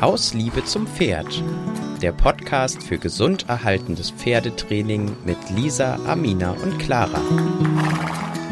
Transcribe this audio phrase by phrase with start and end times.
[0.00, 1.44] Aus Liebe zum Pferd.
[2.00, 7.20] Der Podcast für gesund erhaltendes Pferdetraining mit Lisa, Amina und Clara.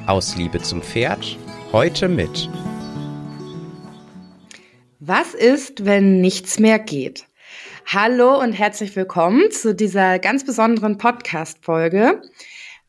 [0.06, 1.38] Aus Liebe zum Pferd.
[1.72, 2.50] Heute mit.
[5.00, 7.24] Was ist, wenn nichts mehr geht?
[7.87, 12.21] Hallo und herzlich willkommen zu dieser ganz besonderen Podcast-Folge.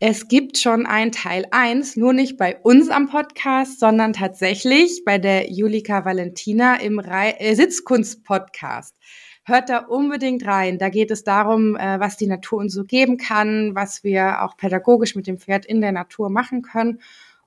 [0.02, 5.18] Es gibt schon ein Teil 1, nur nicht bei uns am Podcast, sondern tatsächlich bei
[5.18, 8.96] der Julika Valentina im äh, Sitzkunst-Podcast.
[9.43, 10.78] Hört da unbedingt rein.
[10.78, 14.56] Da geht es darum, äh, was die Natur uns so geben kann, was wir auch
[14.56, 17.02] pädagogisch mit dem Pferd in der Natur machen können.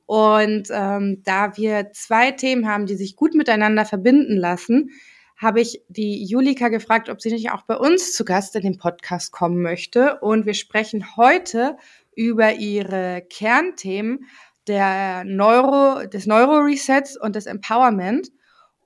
[0.05, 4.91] Und ähm, da wir zwei Themen haben, die sich gut miteinander verbinden lassen,
[5.39, 8.77] habe ich die Julika gefragt, ob sie nicht auch bei uns zu Gast in den
[8.77, 10.19] Podcast kommen möchte.
[10.21, 11.79] Und wir sprechen heute
[12.15, 14.27] über ihre Kernthemen
[14.67, 18.29] der Neuro, des Neuroresets und des Empowerment.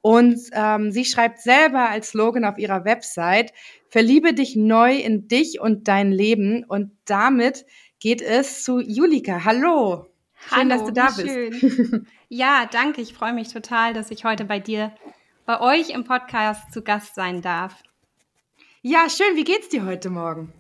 [0.00, 3.52] Und ähm, sie schreibt selber als Slogan auf ihrer Website,
[3.88, 6.64] verliebe dich neu in dich und dein Leben.
[6.64, 7.66] Und damit
[7.98, 9.44] geht es zu Julika.
[9.44, 10.06] Hallo.
[10.48, 11.60] Schön, Hallo, dass du da bist.
[11.60, 12.06] Schön.
[12.28, 13.00] Ja, danke.
[13.02, 14.92] Ich freue mich total, dass ich heute bei dir,
[15.44, 17.82] bei euch im Podcast zu Gast sein darf.
[18.82, 19.36] Ja, schön.
[19.36, 20.52] Wie geht's dir heute Morgen?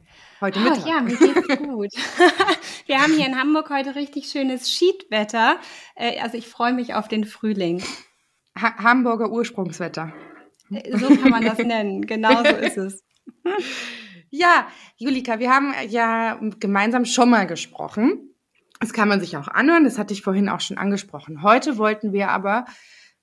[0.46, 0.82] Heute Mittag.
[0.84, 1.90] Oh, ja, mir geht's gut.
[2.86, 5.56] Wir haben hier in Hamburg heute richtig schönes Schiedwetter.
[5.96, 7.82] Äh, also ich freue mich auf den Frühling.
[8.56, 10.12] Ha Hamburger Ursprungswetter.
[10.70, 12.06] Äh, so kann man das nennen.
[12.06, 13.04] Genau so ist es.
[14.30, 18.34] Ja, Julika, wir haben ja gemeinsam schon mal gesprochen.
[18.80, 19.84] Das kann man sich auch anhören.
[19.84, 21.42] Das hatte ich vorhin auch schon angesprochen.
[21.42, 22.66] Heute wollten wir aber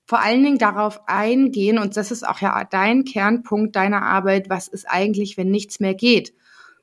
[0.06, 4.66] vor allen Dingen darauf eingehen, und das ist auch ja dein Kernpunkt deiner Arbeit, was
[4.68, 6.34] ist eigentlich, wenn nichts mehr geht?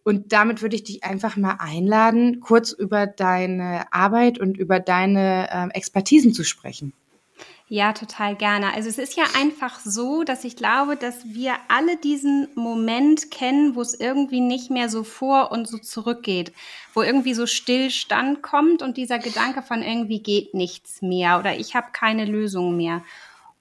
[0.03, 5.49] Und damit würde ich dich einfach mal einladen, kurz über deine Arbeit und über deine
[5.52, 6.94] äh, Expertisen zu sprechen.
[7.73, 8.73] Ja, total gerne.
[8.73, 13.75] Also es ist ja einfach so, dass ich glaube, dass wir alle diesen Moment kennen,
[13.75, 16.52] wo es irgendwie nicht mehr so vor und so zurückgeht,
[16.94, 21.73] wo irgendwie so Stillstand kommt und dieser Gedanke von irgendwie geht nichts mehr oder ich
[21.73, 23.03] habe keine Lösung mehr.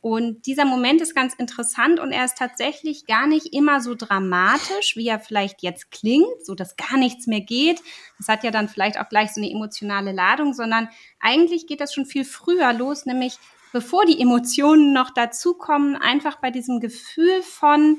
[0.02, 4.96] Und dieser Moment ist ganz interessant und er ist tatsächlich gar nicht immer so dramatisch,
[4.96, 7.82] wie er vielleicht jetzt klingt, so dass gar nichts mehr geht.
[8.16, 10.88] Das hat ja dann vielleicht auch gleich so eine emotionale Ladung, sondern
[11.20, 13.36] eigentlich geht das schon viel früher los, nämlich
[13.72, 17.98] bevor die Emotionen noch dazukommen, einfach bei diesem Gefühl von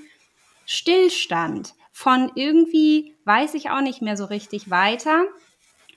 [0.65, 5.25] Stillstand, von irgendwie weiß ich auch nicht mehr so richtig weiter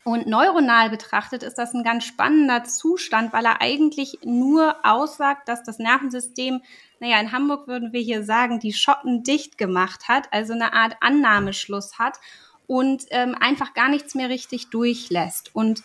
[0.05, 5.63] und neuronal betrachtet ist das ein ganz spannender Zustand, weil er eigentlich nur aussagt, dass
[5.63, 6.61] das Nervensystem,
[7.01, 10.97] naja, in Hamburg würden wir hier sagen, die Schotten dicht gemacht hat, also eine Art
[11.01, 12.19] Annahmeschluss hat
[12.67, 15.55] und ähm, einfach gar nichts mehr richtig durchlässt.
[15.55, 15.83] Und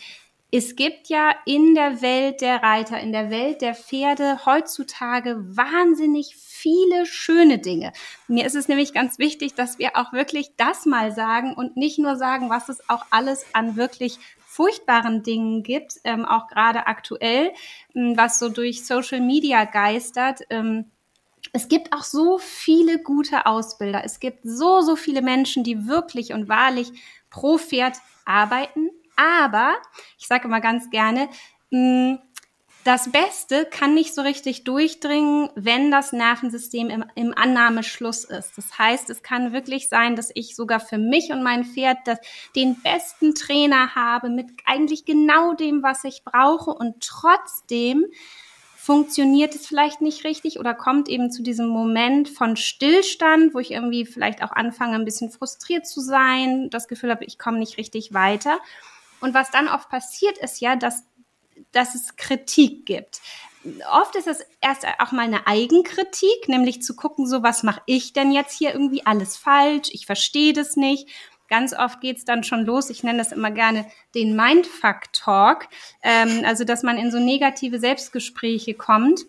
[0.51, 6.35] es gibt ja in der Welt der Reiter, in der Welt der Pferde heutzutage wahnsinnig
[6.35, 7.93] viele schöne Dinge.
[8.27, 11.99] Mir ist es nämlich ganz wichtig, dass wir auch wirklich das mal sagen und nicht
[11.99, 17.51] nur sagen, was es auch alles an wirklich furchtbaren Dingen gibt, ähm, auch gerade aktuell,
[17.95, 20.41] ähm, was so durch Social Media geistert.
[20.49, 20.85] Ähm,
[21.53, 24.03] es gibt auch so viele gute Ausbilder.
[24.03, 26.91] Es gibt so, so viele Menschen, die wirklich und wahrlich
[27.29, 29.75] pro Pferd arbeiten, aber
[30.17, 31.29] ich sage immer ganz gerne,
[31.71, 32.15] mm,
[32.85, 38.57] das Beste kann nicht so richtig durchdringen, wenn das Nervensystem im, im, Annahmeschluss ist.
[38.57, 42.19] Das heißt, es kann wirklich sein, dass ich sogar für mich und mein Pferd das,
[42.55, 48.05] den besten Trainer habe mit eigentlich genau dem, was ich brauche und trotzdem
[48.77, 53.71] funktioniert es vielleicht nicht richtig oder kommt eben zu diesem Moment von Stillstand, wo ich
[53.71, 57.77] irgendwie vielleicht auch anfange, ein bisschen frustriert zu sein, das Gefühl habe, ich komme nicht
[57.77, 58.57] richtig weiter.
[59.21, 61.03] Und was dann oft passiert, ist ja, dass,
[61.71, 63.21] dass es Kritik gibt.
[63.91, 68.13] Oft ist es erst auch mal eine Eigenkritik, nämlich zu gucken, so was mache ich
[68.13, 71.09] denn jetzt hier irgendwie alles falsch, ich verstehe das nicht.
[71.49, 75.67] Ganz oft geht's dann schon los, ich nenne das immer gerne den Mindfuck-Talk,
[76.03, 79.25] ähm, also dass man in so negative Selbstgespräche kommt,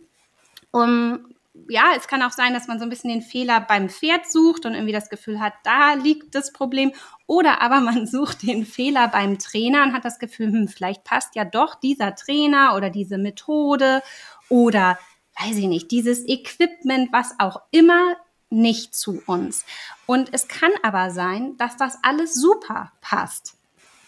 [0.70, 1.34] um
[1.69, 4.67] ja, es kann auch sein, dass man so ein bisschen den Fehler beim Pferd sucht
[4.67, 6.93] und irgendwie das Gefühl hat, da liegt das Problem.
[7.26, 11.35] Oder aber man sucht den Fehler beim Trainer und hat das Gefühl, hm, vielleicht passt
[11.35, 14.02] ja doch dieser Trainer oder diese Methode
[14.49, 14.99] oder
[15.41, 18.17] weiß ich nicht, dieses Equipment, was auch immer,
[18.50, 19.64] nicht zu uns.
[20.06, 23.56] Und es kann aber sein, dass das alles super passt.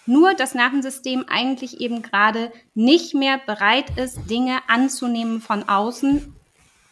[0.04, 6.34] Nur das Nervensystem eigentlich eben gerade nicht mehr bereit ist, Dinge anzunehmen von außen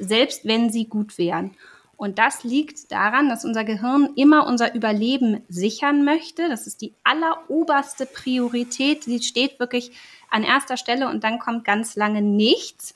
[0.01, 1.53] selbst wenn sie gut wären.
[1.97, 6.49] Und das liegt daran, dass unser Gehirn immer unser Überleben sichern möchte.
[6.49, 9.05] Das ist die alleroberste Priorität.
[9.05, 9.93] Die steht wirklich
[10.31, 12.95] an erster Stelle und dann kommt ganz lange nichts.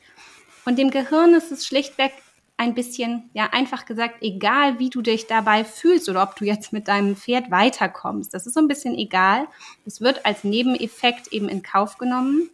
[0.65, 2.13] Und dem Gehirn ist es schlichtweg
[2.57, 6.73] ein bisschen, ja, einfach gesagt, egal wie du dich dabei fühlst oder ob du jetzt
[6.73, 8.33] mit deinem Pferd weiterkommst.
[8.33, 9.49] Das ist so ein bisschen egal.
[9.85, 12.49] Es wird als Nebeneffekt eben in Kauf genommen.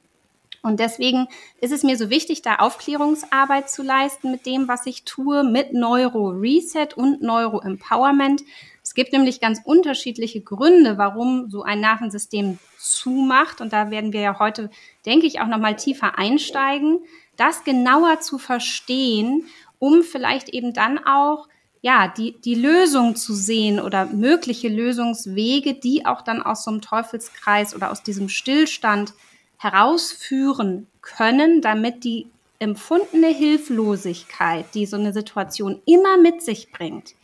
[0.62, 1.26] Und deswegen
[1.60, 5.72] ist es mir so wichtig, da Aufklärungsarbeit zu leisten mit dem, was ich tue, mit
[5.72, 8.42] Neuro Reset und Neuro Empowerment.
[8.82, 13.60] Es gibt nämlich ganz unterschiedliche Gründe, warum so ein Nervensystem zumacht.
[13.60, 14.70] Und da werden wir ja heute,
[15.06, 17.00] denke ich, auch noch mal tiefer einsteigen,
[17.36, 19.46] das genauer zu verstehen,
[19.78, 21.48] um vielleicht eben dann auch
[21.82, 26.82] ja, die, die Lösung zu sehen oder mögliche Lösungswege, die auch dann aus so einem
[26.82, 29.14] Teufelskreis oder aus diesem Stillstand
[29.60, 32.26] herausführen können, damit die
[32.58, 37.14] empfundene Hilflosigkeit, die so eine Situation immer mit sich bringt,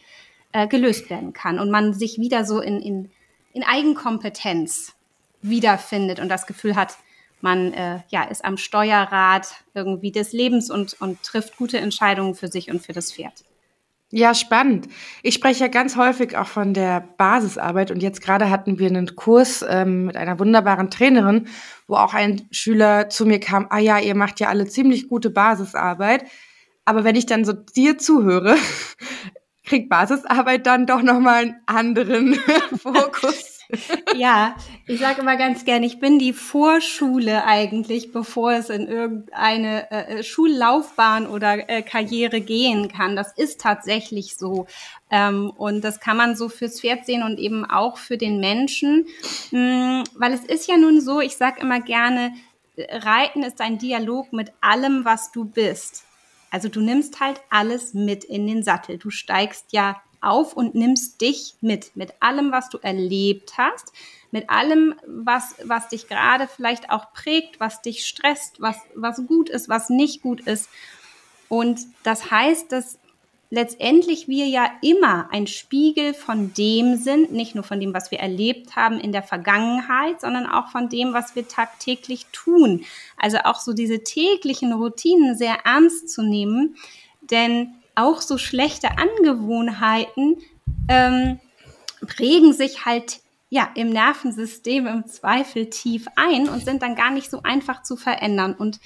[0.52, 3.10] äh, gelöst werden kann und man sich wieder so in, in,
[3.54, 4.94] in Eigenkompetenz
[5.40, 6.98] wiederfindet und das Gefühl hat,
[7.40, 12.48] man äh, ja, ist am Steuerrad irgendwie des Lebens und, und trifft gute Entscheidungen für
[12.48, 13.44] sich und für das Pferd.
[14.12, 14.86] Ja, spannend.
[15.24, 19.16] Ich spreche ja ganz häufig auch von der Basisarbeit und jetzt gerade hatten wir einen
[19.16, 21.48] Kurs ähm, mit einer wunderbaren Trainerin,
[21.88, 25.30] wo auch ein Schüler zu mir kam, ah ja, ihr macht ja alle ziemlich gute
[25.30, 26.24] Basisarbeit.
[26.84, 28.54] Aber wenn ich dann so dir zuhöre,
[29.64, 32.34] kriegt Basisarbeit dann doch nochmal einen anderen
[32.80, 33.55] Fokus.
[34.16, 39.90] Ja, ich sage immer ganz gerne, ich bin die Vorschule eigentlich, bevor es in irgendeine
[39.90, 43.16] äh, äh, Schullaufbahn oder äh, Karriere gehen kann.
[43.16, 44.66] Das ist tatsächlich so.
[45.10, 49.06] Ähm, und das kann man so fürs Pferd sehen und eben auch für den Menschen.
[49.50, 52.32] Mh, mm, weil es ist ja nun so, ich sage immer gerne,
[52.76, 56.04] Reiten ist ein Dialog mit allem, was du bist.
[56.50, 58.98] Also du nimmst halt alles mit in den Sattel.
[58.98, 63.92] Du steigst ja auf und nimmst dich mit, mit allem, was du erlebt hast,
[64.30, 69.48] mit allem, was, was dich gerade vielleicht auch prägt, was dich stresst, was, was gut
[69.48, 70.68] ist, was nicht gut ist.
[71.48, 72.98] Und das heißt, dass
[73.50, 78.18] letztendlich wir ja immer ein Spiegel von dem sind, nicht nur von dem, was wir
[78.18, 82.84] erlebt haben in der Vergangenheit, sondern auch von dem, was wir tagtäglich tun.
[83.16, 86.76] Also auch so diese täglichen Routinen sehr ernst zu nehmen,
[87.20, 90.36] denn auch so schlechte Angewohnheiten
[90.88, 91.40] ähm,
[92.06, 97.30] prägen sich halt ja im Nervensystem im Zweifel tief ein und sind dann gar nicht
[97.30, 98.54] so einfach zu verändern.
[98.54, 98.80] Und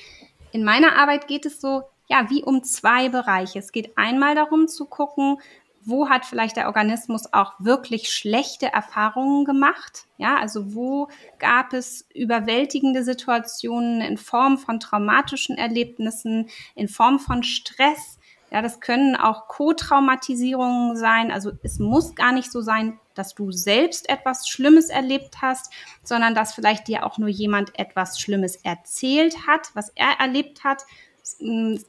[0.52, 3.58] in meiner Arbeit geht es so ja wie um zwei Bereiche.
[3.58, 5.38] Es geht einmal darum zu gucken,
[5.82, 10.04] wo hat vielleicht der Organismus auch wirklich schlechte Erfahrungen gemacht?
[10.18, 11.08] Ja, also wo
[11.38, 18.18] gab es überwältigende Situationen in Form von traumatischen Erlebnissen, in Form von Stress,
[18.50, 21.30] ja, das können auch Co-Traumatisierungen sein.
[21.30, 26.34] Also es muss gar nicht so sein, dass du selbst etwas Schlimmes erlebt hast, sondern
[26.34, 30.82] dass vielleicht dir auch nur jemand etwas Schlimmes erzählt hat, was er erlebt hat.
[31.22, 31.38] Es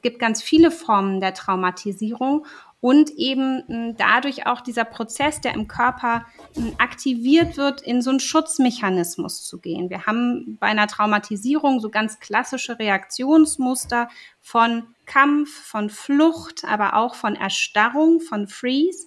[0.02, 2.46] gibt ganz viele Formen der Traumatisierung
[2.82, 8.10] und eben hm, dadurch auch dieser Prozess, der im Körper hm, aktiviert wird, in so
[8.10, 9.88] einen Schutzmechanismus zu gehen.
[9.88, 14.08] Wir haben bei einer Traumatisierung so ganz klassische Reaktionsmuster
[14.40, 14.82] von
[15.12, 19.06] Kampf, von Flucht, aber auch von Erstarrung, von Freeze.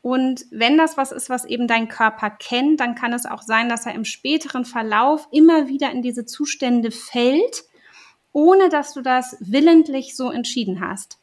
[0.00, 3.68] Und wenn das was ist, was eben dein Körper kennt, dann kann es auch sein,
[3.68, 7.64] dass er im späteren Verlauf immer wieder in diese Zustände fällt,
[8.32, 11.18] ohne dass du das willentlich so entschieden hast.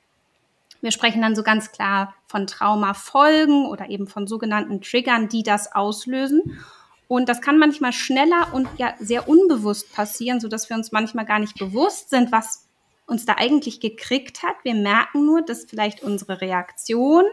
[0.82, 5.74] Wir sprechen dann so ganz klar von Traumafolgen oder eben von sogenannten Triggern, die das
[5.74, 6.60] auslösen.
[7.08, 11.26] Und das kann manchmal schneller und ja sehr unbewusst passieren, so dass wir uns manchmal
[11.26, 12.65] gar nicht bewusst sind, was
[13.08, 14.56] uns da eigentlich gekriegt hat.
[14.64, 17.24] Wir merken nur, dass vielleicht unsere Reaktion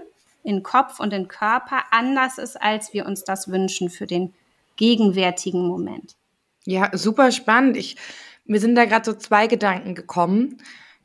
[0.43, 4.35] in Kopf und in Körper anders ist, als wir uns das wünschen für den
[4.76, 6.17] gegenwärtigen Moment.
[6.64, 7.76] Ja, super spannend.
[7.76, 7.97] Ich,
[8.45, 10.59] mir sind da gerade so zwei Gedanken gekommen.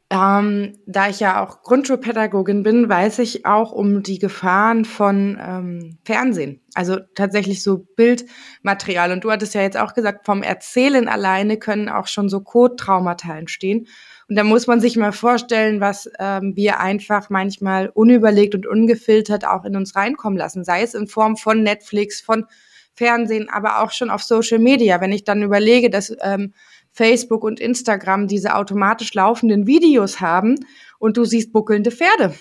[0.09, 5.97] Ähm, da ich ja auch Grundschulpädagogin bin, weiß ich auch um die Gefahren von ähm,
[6.05, 6.61] Fernsehen.
[6.75, 9.11] Also tatsächlich so Bildmaterial.
[9.11, 13.37] Und du hattest ja jetzt auch gesagt, vom Erzählen alleine können auch schon so Code-Traumata
[13.37, 13.87] entstehen.
[14.29, 19.47] Und da muss man sich mal vorstellen, was ähm, wir einfach manchmal unüberlegt und ungefiltert
[19.47, 20.65] auch in uns reinkommen lassen.
[20.65, 22.45] Sei es in Form von Netflix, von
[22.93, 24.99] Fernsehen, aber auch schon auf Social Media.
[24.99, 26.53] Wenn ich dann überlege, dass ähm,
[26.91, 30.55] Facebook und Instagram diese automatisch laufenden Videos haben
[30.99, 32.33] und du siehst buckelnde Pferde.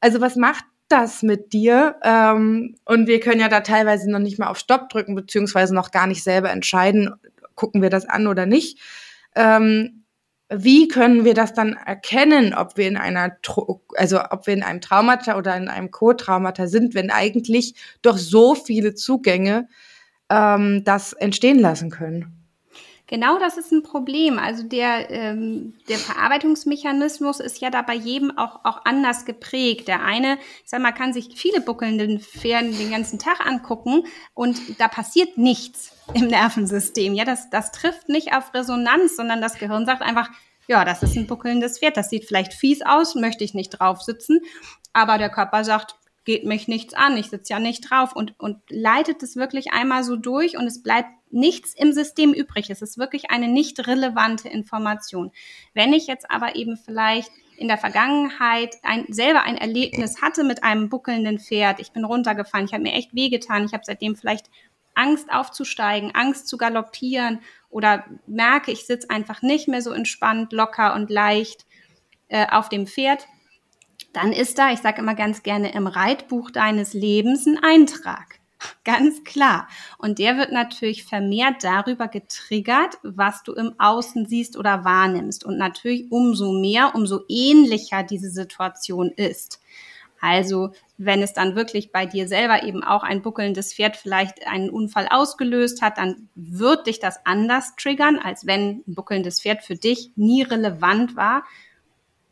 [0.00, 1.96] Also was macht das mit dir?
[2.04, 5.90] Ähm, und wir können ja da teilweise noch nicht mal auf Stopp drücken, beziehungsweise noch
[5.90, 7.14] gar nicht selber entscheiden,
[7.54, 8.78] gucken wir das an oder nicht.
[9.34, 10.04] Ähm,
[10.50, 13.36] wie können wir das dann erkennen, ob wir in einer,
[13.96, 18.54] also ob wir in einem Traumata oder in einem Co-Traumata sind, wenn eigentlich doch so
[18.54, 19.68] viele Zugänge
[20.30, 22.34] ähm, das entstehen lassen können?
[23.08, 24.38] Genau das ist ein Problem.
[24.38, 29.88] Also der, ähm, der Verarbeitungsmechanismus ist ja da bei jedem auch, auch anders geprägt.
[29.88, 34.78] Der eine, ich sag mal, kann sich viele buckelnden Pferden den ganzen Tag angucken und
[34.78, 37.14] da passiert nichts im Nervensystem.
[37.14, 40.30] Ja, das, das trifft nicht auf Resonanz, sondern das Gehirn sagt einfach,
[40.66, 41.96] ja, das ist ein buckelndes Pferd.
[41.96, 44.40] Das sieht vielleicht fies aus, möchte ich nicht drauf sitzen.
[44.92, 45.96] Aber der Körper sagt,
[46.28, 50.04] geht mich nichts an, ich sitze ja nicht drauf und, und leitet es wirklich einmal
[50.04, 52.68] so durch und es bleibt nichts im System übrig.
[52.68, 55.32] Es ist wirklich eine nicht relevante Information.
[55.72, 60.62] Wenn ich jetzt aber eben vielleicht in der Vergangenheit ein, selber ein Erlebnis hatte mit
[60.62, 64.50] einem buckelnden Pferd, ich bin runtergefallen, ich habe mir echt wehgetan, ich habe seitdem vielleicht
[64.98, 67.40] Angst aufzusteigen, Angst zu galoppieren
[67.70, 71.66] oder merke, ich sitze einfach nicht mehr so entspannt, locker und leicht
[72.28, 73.26] äh, auf dem Pferd,
[74.12, 78.38] dann ist da, ich sage immer ganz gerne, im Reitbuch deines Lebens ein Eintrag.
[78.84, 79.68] Ganz klar.
[79.98, 85.44] Und der wird natürlich vermehrt darüber getriggert, was du im Außen siehst oder wahrnimmst.
[85.44, 89.60] Und natürlich umso mehr, umso ähnlicher diese Situation ist.
[90.20, 94.70] Also, wenn es dann wirklich bei dir selber eben auch ein buckelndes Pferd vielleicht einen
[94.70, 99.76] Unfall ausgelöst hat, dann wird dich das anders triggern, als wenn ein buckelndes Pferd für
[99.76, 101.44] dich nie relevant war,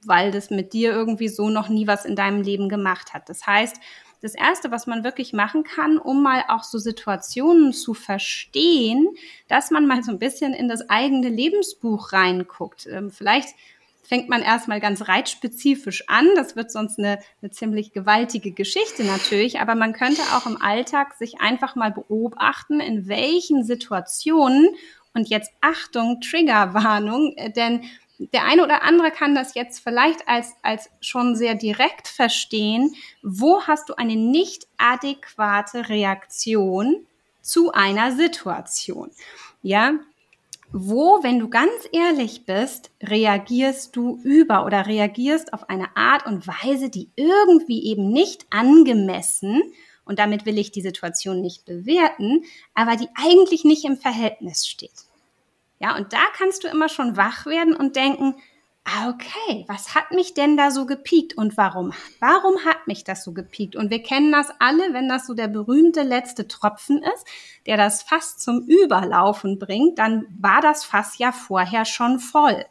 [0.04, 3.28] weil das mit dir irgendwie so noch nie was in deinem Leben gemacht hat.
[3.28, 3.76] Das heißt,
[4.22, 9.08] das Erste, was man wirklich machen kann, um mal auch so Situationen zu verstehen,
[9.46, 12.86] dass man mal so ein bisschen in das eigene Lebensbuch reinguckt.
[12.86, 13.50] Ähm, vielleicht
[14.06, 16.28] fängt man erstmal ganz reitspezifisch an.
[16.36, 21.14] Das wird sonst eine, eine ziemlich gewaltige Geschichte natürlich, aber man könnte auch im Alltag
[21.14, 24.68] sich einfach mal beobachten, in welchen Situationen
[25.14, 27.84] und jetzt Achtung, Triggerwarnung, äh, denn
[28.18, 32.94] der eine oder andere kann das jetzt vielleicht als, als schon sehr direkt verstehen.
[33.22, 37.06] Wo hast du eine nicht adäquate Reaktion
[37.42, 39.10] zu einer Situation?
[39.62, 39.94] Ja,
[40.72, 46.46] wo, wenn du ganz ehrlich bist, reagierst du über oder reagierst auf eine Art und
[46.46, 49.62] Weise, die irgendwie eben nicht angemessen
[50.06, 52.44] und damit will ich die Situation nicht bewerten,
[52.74, 55.04] aber die eigentlich nicht im Verhältnis steht.
[55.78, 58.36] Ja, und da kannst du immer schon wach werden und denken,
[58.86, 61.92] ah, okay, was hat mich denn da so gepiekt und warum?
[62.20, 63.74] Warum hat mich das so gepiekt?
[63.74, 67.26] Und wir kennen das alle, wenn das so der berühmte letzte Tropfen ist,
[67.66, 72.64] der das Fass zum Überlaufen bringt, dann war das Fass ja vorher schon voll.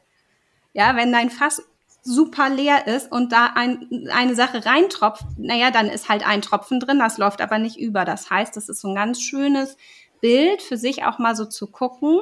[0.73, 1.61] Ja, wenn dein Fass
[2.01, 6.79] super leer ist und da ein, eine Sache reintropft, naja, dann ist halt ein Tropfen
[6.79, 8.05] drin, das läuft aber nicht über.
[8.05, 9.75] Das heißt, das ist so ein ganz schönes
[10.21, 12.21] Bild für sich auch mal so zu gucken,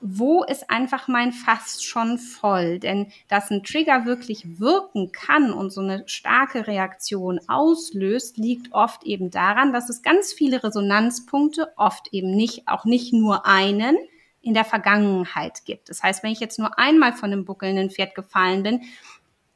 [0.00, 2.78] wo ist einfach mein Fass schon voll?
[2.78, 9.04] Denn dass ein Trigger wirklich wirken kann und so eine starke Reaktion auslöst, liegt oft
[9.04, 13.96] eben daran, dass es ganz viele Resonanzpunkte, oft eben nicht, auch nicht nur einen,
[14.42, 15.88] in der Vergangenheit gibt.
[15.88, 18.82] Das heißt, wenn ich jetzt nur einmal von einem buckelnden Pferd gefallen bin,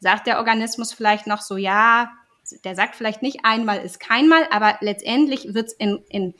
[0.00, 2.10] sagt der Organismus vielleicht noch so, ja,
[2.64, 6.34] der sagt vielleicht nicht einmal ist keinmal, aber letztendlich wird es in, in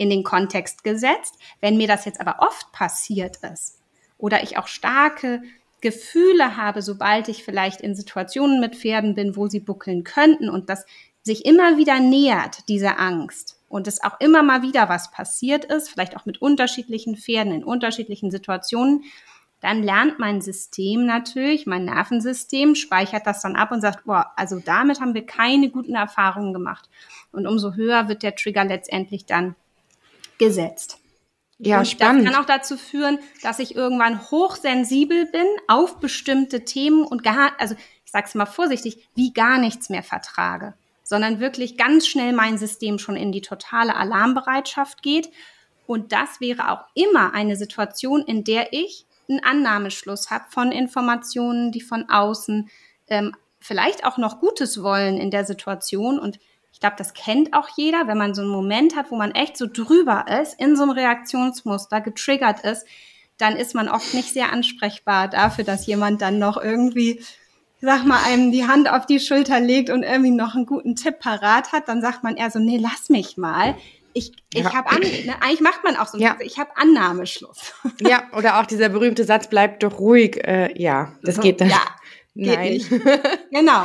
[0.00, 1.34] in den Kontext gesetzt.
[1.60, 3.78] Wenn mir das jetzt aber oft passiert ist
[4.16, 5.42] oder ich auch starke
[5.82, 10.70] Gefühle habe, sobald ich vielleicht in Situationen mit Pferden bin, wo sie buckeln könnten und
[10.70, 10.86] das
[11.22, 15.90] sich immer wieder nähert, diese Angst und es auch immer mal wieder was passiert ist,
[15.90, 19.04] vielleicht auch mit unterschiedlichen Pferden in unterschiedlichen Situationen,
[19.60, 24.58] dann lernt mein System natürlich, mein Nervensystem speichert das dann ab und sagt, boah, also
[24.58, 26.88] damit haben wir keine guten Erfahrungen gemacht.
[27.32, 29.54] Und umso höher wird der Trigger letztendlich dann
[30.40, 30.98] gesetzt.
[31.58, 32.26] Ja, und spannend.
[32.26, 37.52] Das kann auch dazu führen, dass ich irgendwann hochsensibel bin auf bestimmte Themen und gar,
[37.58, 42.56] also ich sag's mal vorsichtig, wie gar nichts mehr vertrage, sondern wirklich ganz schnell mein
[42.56, 45.30] System schon in die totale Alarmbereitschaft geht.
[45.86, 51.72] Und das wäre auch immer eine Situation, in der ich einen Annahmeschluss habe von Informationen,
[51.72, 52.70] die von außen
[53.08, 56.40] ähm, vielleicht auch noch Gutes wollen in der Situation und
[56.80, 59.58] ich glaube, das kennt auch jeder, wenn man so einen Moment hat, wo man echt
[59.58, 62.86] so drüber ist, in so einem Reaktionsmuster getriggert ist,
[63.36, 67.22] dann ist man oft nicht sehr ansprechbar dafür, dass jemand dann noch irgendwie,
[67.82, 71.18] sag mal, einem die Hand auf die Schulter legt und irgendwie noch einen guten Tipp
[71.18, 71.86] parat hat.
[71.86, 73.76] Dann sagt man eher so, nee, lass mich mal.
[74.14, 74.72] Ich, ich ja.
[74.72, 76.38] habe ne, eigentlich macht man auch so, ja.
[76.40, 77.74] ich habe Annahmeschluss.
[78.00, 80.42] Ja, oder auch dieser berühmte Satz, bleib doch ruhig.
[80.48, 81.68] Äh, ja, das geht dann.
[81.68, 81.82] Ja,
[82.34, 82.72] geht Nein.
[82.72, 82.90] nicht.
[83.50, 83.84] genau.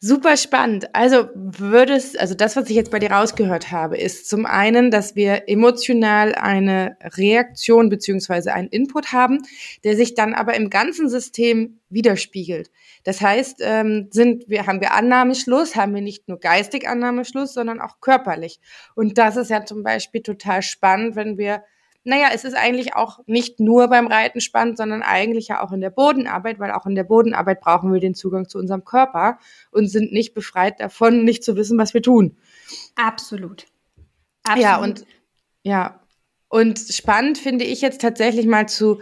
[0.00, 0.94] Super spannend.
[0.94, 5.16] Also würdest, also das, was ich jetzt bei dir rausgehört habe, ist zum einen, dass
[5.16, 9.42] wir emotional eine Reaktion beziehungsweise einen Input haben,
[9.84, 12.70] der sich dann aber im ganzen System widerspiegelt.
[13.04, 17.80] Das heißt, ähm, sind wir, haben wir Annahmeschluss, haben wir nicht nur geistig Annahmeschluss, sondern
[17.80, 18.60] auch körperlich.
[18.94, 21.62] Und das ist ja zum Beispiel total spannend, wenn wir
[22.06, 25.80] naja, es ist eigentlich auch nicht nur beim Reiten spannend, sondern eigentlich ja auch in
[25.80, 29.38] der Bodenarbeit, weil auch in der Bodenarbeit brauchen wir den Zugang zu unserem Körper
[29.72, 32.36] und sind nicht befreit davon, nicht zu wissen, was wir tun.
[32.94, 33.66] Absolut.
[34.44, 34.62] Absolut.
[34.62, 35.06] Ja, und
[35.62, 36.00] ja,
[36.48, 39.00] und spannend finde ich jetzt tatsächlich mal zu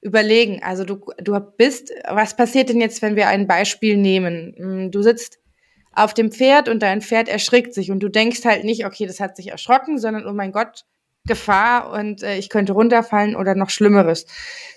[0.00, 0.62] überlegen.
[0.62, 4.54] Also du, du bist, was passiert denn jetzt, wenn wir ein Beispiel nehmen?
[4.56, 5.40] Hm, du sitzt
[5.92, 9.18] auf dem Pferd und dein Pferd erschrickt sich und du denkst halt nicht, okay, das
[9.18, 10.84] hat sich erschrocken, sondern oh mein Gott,
[11.26, 14.26] Gefahr und äh, ich könnte runterfallen oder noch Schlimmeres.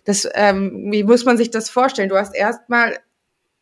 [0.06, 2.08] Das, ähm, wie muss man sich das vorstellen?
[2.08, 2.98] Du hast erstmal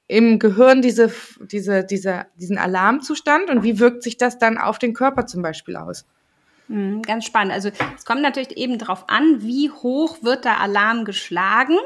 [0.07, 4.93] im Gehirn diese, diese, diese, diesen Alarmzustand und wie wirkt sich das dann auf den
[4.93, 6.05] Körper zum Beispiel aus?
[6.67, 7.53] Hm, ganz spannend.
[7.53, 11.77] Also es kommt natürlich eben darauf an, wie hoch wird der Alarm geschlagen.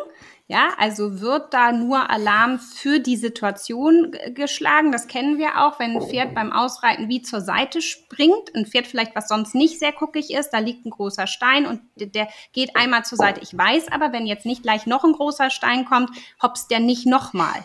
[0.51, 4.91] Ja, also wird da nur Alarm für die Situation geschlagen.
[4.91, 8.56] Das kennen wir auch, wenn ein Pferd beim Ausreiten wie zur Seite springt.
[8.56, 11.82] Ein Pferd vielleicht, was sonst nicht sehr guckig ist, da liegt ein großer Stein und
[11.96, 13.41] der geht einmal zur Seite.
[13.41, 16.10] Ich weiß aber, wenn jetzt nicht gleich noch ein großer Stein kommt,
[16.41, 17.63] hops der nicht nochmal.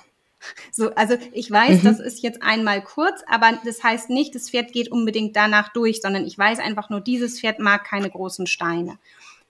[0.70, 1.86] So, also ich weiß, mhm.
[1.86, 6.02] das ist jetzt einmal kurz, aber das heißt nicht, das Pferd geht unbedingt danach durch,
[6.02, 8.98] sondern ich weiß einfach nur, dieses Pferd mag keine großen Steine.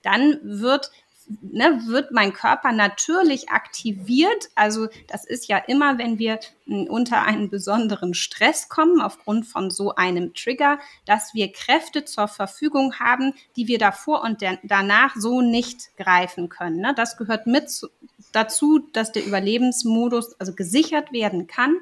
[0.03, 0.93] Dann wird
[1.41, 4.49] ne, wird mein Körper natürlich aktiviert.
[4.55, 9.71] Also das ist ja immer, wenn wir hm, unter einen besonderen Stress kommen aufgrund von
[9.71, 15.41] so einem Trigger, dass wir Kräfte zur Verfügung haben, die wir davor und danach so
[15.41, 16.81] nicht greifen können.
[16.81, 16.95] Ne?
[16.95, 17.89] Das gehört mit zu,
[18.33, 21.77] dazu, dass der Überlebensmodus also gesichert werden kann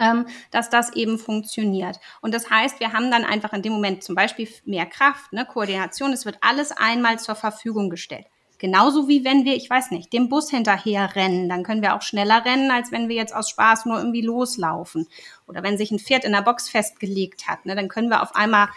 [0.00, 2.00] ähm, dass das eben funktioniert.
[2.20, 5.46] Und das heißt, wir haben dann einfach in dem Moment zum Beispiel mehr Kraft, ne,
[5.46, 8.26] Koordination, es wird alles einmal zur Verfügung gestellt.
[8.58, 12.02] Genauso wie wenn wir, ich weiß nicht, dem Bus hinterher rennen, dann können wir auch
[12.02, 15.06] schneller rennen, als wenn wir jetzt aus Spaß nur irgendwie loslaufen.
[15.46, 18.34] Oder wenn sich ein Pferd in der Box festgelegt hat, ne, dann können wir auf
[18.34, 18.68] einmal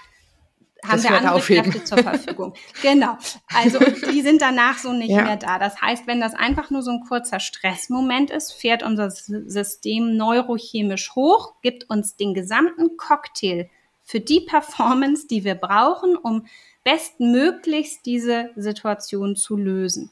[0.85, 1.71] haben wir andere aufheben.
[1.71, 2.53] Kräfte zur Verfügung.
[2.81, 3.17] genau.
[3.53, 3.79] Also
[4.11, 5.23] die sind danach so nicht ja.
[5.23, 5.59] mehr da.
[5.59, 11.15] Das heißt, wenn das einfach nur so ein kurzer Stressmoment ist, fährt unser System neurochemisch
[11.15, 13.69] hoch, gibt uns den gesamten Cocktail
[14.03, 16.45] für die Performance, die wir brauchen, um
[16.87, 20.09] bestmöglichst diese Situation zu lösen.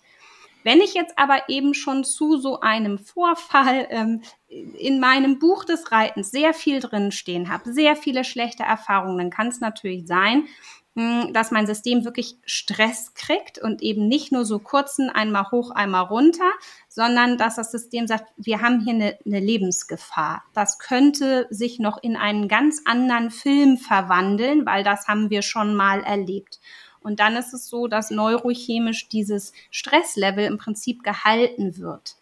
[0.66, 5.94] Wenn ich jetzt aber eben schon zu so einem Vorfall ähm, in meinem Buch des
[5.94, 10.48] Reitens sehr viel drinstehen habe, sehr viele schlechte Erfahrungen, dann kann es natürlich sein,
[10.96, 16.06] dass mein System wirklich Stress kriegt und eben nicht nur so kurzen einmal hoch, einmal
[16.06, 16.50] runter,
[16.88, 20.44] sondern dass das System sagt, wir haben hier eine, eine Lebensgefahr.
[20.54, 25.76] Das könnte sich noch in einen ganz anderen Film verwandeln, weil das haben wir schon
[25.76, 26.62] mal erlebt.
[27.02, 32.16] Und dann ist es so, dass neurochemisch dieses Stresslevel im Prinzip gehalten wird.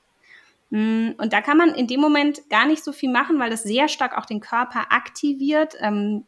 [0.72, 3.62] Hm, und da kann man in dem Moment gar nicht so viel machen, weil das
[3.62, 5.76] sehr stark auch den Körper aktiviert.
[5.80, 6.26] Ähm,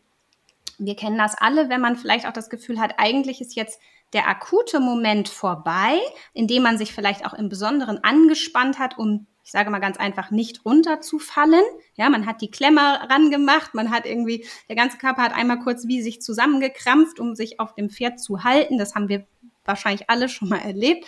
[0.77, 3.79] wir kennen das alle, wenn man vielleicht auch das Gefühl hat, eigentlich ist jetzt
[4.13, 5.99] der akute Moment vorbei,
[6.33, 9.97] in dem man sich vielleicht auch im Besonderen angespannt hat, um, ich sage mal ganz
[9.97, 11.63] einfach, nicht runterzufallen.
[11.95, 15.87] Ja, man hat die Klemme rangemacht, man hat irgendwie, der ganze Körper hat einmal kurz
[15.87, 18.77] wie sich zusammengekrampft, um sich auf dem Pferd zu halten.
[18.77, 19.25] Das haben wir
[19.65, 21.05] wahrscheinlich alle schon mal erlebt.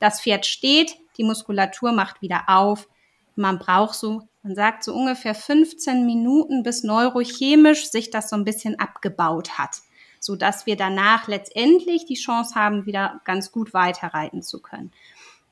[0.00, 2.88] Das Pferd steht, die Muskulatur macht wieder auf.
[3.36, 8.46] Man braucht so man sagt so ungefähr 15 Minuten, bis neurochemisch sich das so ein
[8.46, 9.82] bisschen abgebaut hat,
[10.20, 14.90] so dass wir danach letztendlich die Chance haben, wieder ganz gut weiterreiten zu können.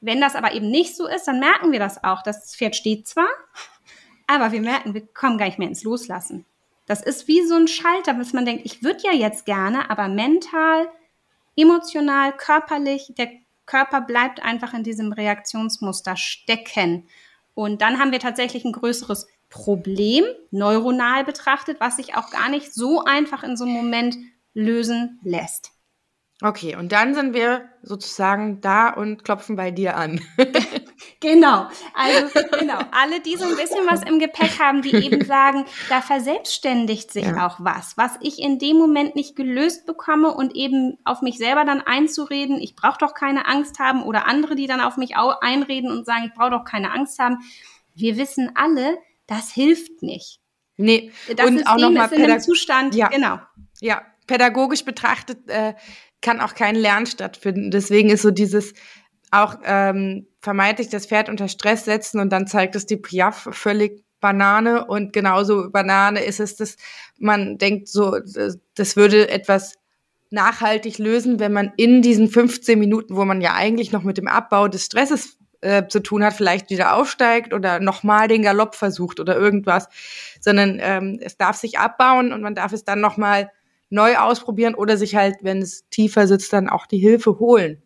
[0.00, 2.22] Wenn das aber eben nicht so ist, dann merken wir das auch.
[2.22, 3.28] Das Pferd steht zwar,
[4.26, 6.46] aber wir merken, wir kommen gar nicht mehr ins Loslassen.
[6.86, 10.08] Das ist wie so ein Schalter, bis man denkt, ich würde ja jetzt gerne, aber
[10.08, 10.88] mental,
[11.54, 13.28] emotional, körperlich, der
[13.66, 17.06] Körper bleibt einfach in diesem Reaktionsmuster stecken.
[17.56, 22.74] Und dann haben wir tatsächlich ein größeres Problem, neuronal betrachtet, was sich auch gar nicht
[22.74, 24.18] so einfach in so einem Moment
[24.52, 25.70] lösen lässt.
[26.42, 30.20] Okay, und dann sind wir sozusagen da und klopfen bei dir an.
[31.20, 35.64] genau, also genau, alle, die so ein bisschen was im Gepäck haben, die eben sagen,
[35.88, 37.46] da verselbstständigt sich ja.
[37.46, 41.64] auch was, was ich in dem Moment nicht gelöst bekomme und eben auf mich selber
[41.64, 45.90] dann einzureden, ich brauche doch keine Angst haben oder andere, die dann auf mich einreden
[45.90, 47.38] und sagen, ich brauche doch keine Angst haben.
[47.94, 50.40] Wir wissen alle, das hilft nicht.
[50.76, 53.08] Nee, das und auch noch mal ist in einem Zustand, ja.
[53.08, 53.38] genau.
[53.80, 55.74] Ja, pädagogisch betrachtet äh,
[56.20, 57.70] kann auch kein Lernen stattfinden.
[57.70, 58.74] Deswegen ist so dieses
[59.30, 64.04] auch ähm, vermeintlich das Pferd unter Stress setzen und dann zeigt es die Piaf völlig
[64.20, 66.76] Banane und genauso Banane ist es, dass
[67.18, 68.18] man denkt so,
[68.74, 69.74] das würde etwas
[70.30, 74.26] nachhaltig lösen, wenn man in diesen 15 Minuten, wo man ja eigentlich noch mit dem
[74.26, 79.20] Abbau des Stresses äh, zu tun hat, vielleicht wieder aufsteigt oder nochmal den Galopp versucht
[79.20, 79.88] oder irgendwas,
[80.40, 83.50] sondern ähm, es darf sich abbauen und man darf es dann nochmal
[83.88, 87.82] neu ausprobieren oder sich halt, wenn es tiefer sitzt, dann auch die Hilfe holen.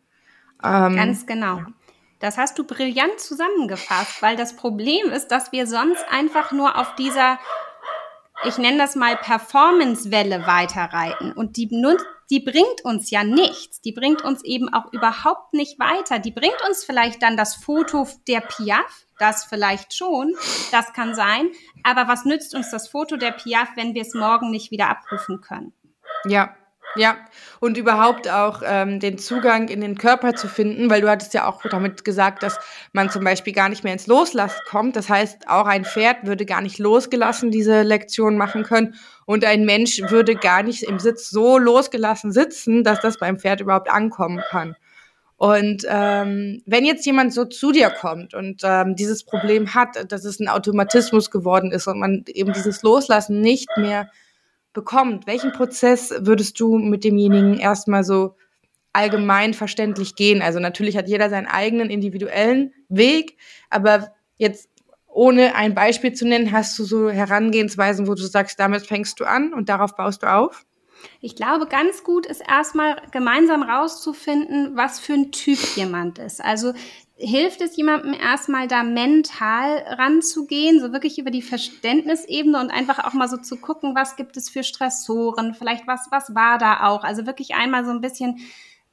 [0.62, 1.62] Ähm, Ganz genau.
[2.20, 6.94] Das hast du brillant zusammengefasst, weil das Problem ist, dass wir sonst einfach nur auf
[6.94, 7.38] dieser,
[8.44, 11.32] ich nenne das mal Performance-Welle weiterreiten.
[11.32, 11.68] Und die,
[12.28, 13.80] die bringt uns ja nichts.
[13.80, 16.18] Die bringt uns eben auch überhaupt nicht weiter.
[16.18, 20.34] Die bringt uns vielleicht dann das Foto der Piaf, das vielleicht schon,
[20.72, 21.48] das kann sein.
[21.84, 25.40] Aber was nützt uns das Foto der Piaf, wenn wir es morgen nicht wieder abrufen
[25.40, 25.72] können?
[26.26, 26.54] Ja,
[26.96, 27.16] ja,
[27.60, 31.46] und überhaupt auch ähm, den Zugang in den Körper zu finden, weil du hattest ja
[31.46, 32.58] auch damit gesagt, dass
[32.92, 34.96] man zum Beispiel gar nicht mehr ins Loslassen kommt.
[34.96, 38.94] Das heißt, auch ein Pferd würde gar nicht losgelassen diese Lektion machen können
[39.26, 43.60] und ein Mensch würde gar nicht im Sitz so losgelassen sitzen, dass das beim Pferd
[43.60, 44.74] überhaupt ankommen kann.
[45.36, 50.26] Und ähm, wenn jetzt jemand so zu dir kommt und ähm, dieses Problem hat, dass
[50.26, 54.10] es ein Automatismus geworden ist und man eben dieses Loslassen nicht mehr
[54.72, 58.36] bekommt, welchen Prozess würdest du mit demjenigen erstmal so
[58.92, 60.42] allgemein verständlich gehen?
[60.42, 64.68] Also natürlich hat jeder seinen eigenen individuellen Weg, aber jetzt
[65.06, 69.24] ohne ein Beispiel zu nennen, hast du so Herangehensweisen, wo du sagst, damit fängst du
[69.24, 70.64] an und darauf baust du auf?
[71.20, 76.42] Ich glaube, ganz gut ist erstmal gemeinsam rauszufinden, was für ein Typ jemand ist.
[76.42, 76.74] Also
[77.20, 83.12] hilft es jemandem erstmal da mental ranzugehen, so wirklich über die Verständnisebene und einfach auch
[83.12, 87.04] mal so zu gucken, was gibt es für Stressoren, vielleicht was, was war da auch.
[87.04, 88.40] Also wirklich einmal so ein bisschen,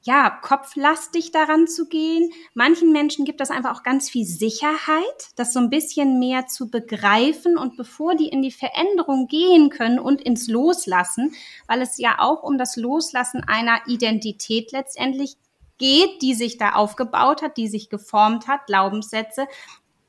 [0.02, 2.32] ja, kopflastig daran zu gehen.
[2.54, 6.70] Manchen Menschen gibt das einfach auch ganz viel Sicherheit, das so ein bisschen mehr zu
[6.70, 11.34] begreifen und bevor die in die Veränderung gehen können und ins Loslassen,
[11.68, 15.38] weil es ja auch um das Loslassen einer Identität letztendlich
[15.78, 19.48] geht, die sich da aufgebaut hat, die sich geformt hat, Glaubenssätze.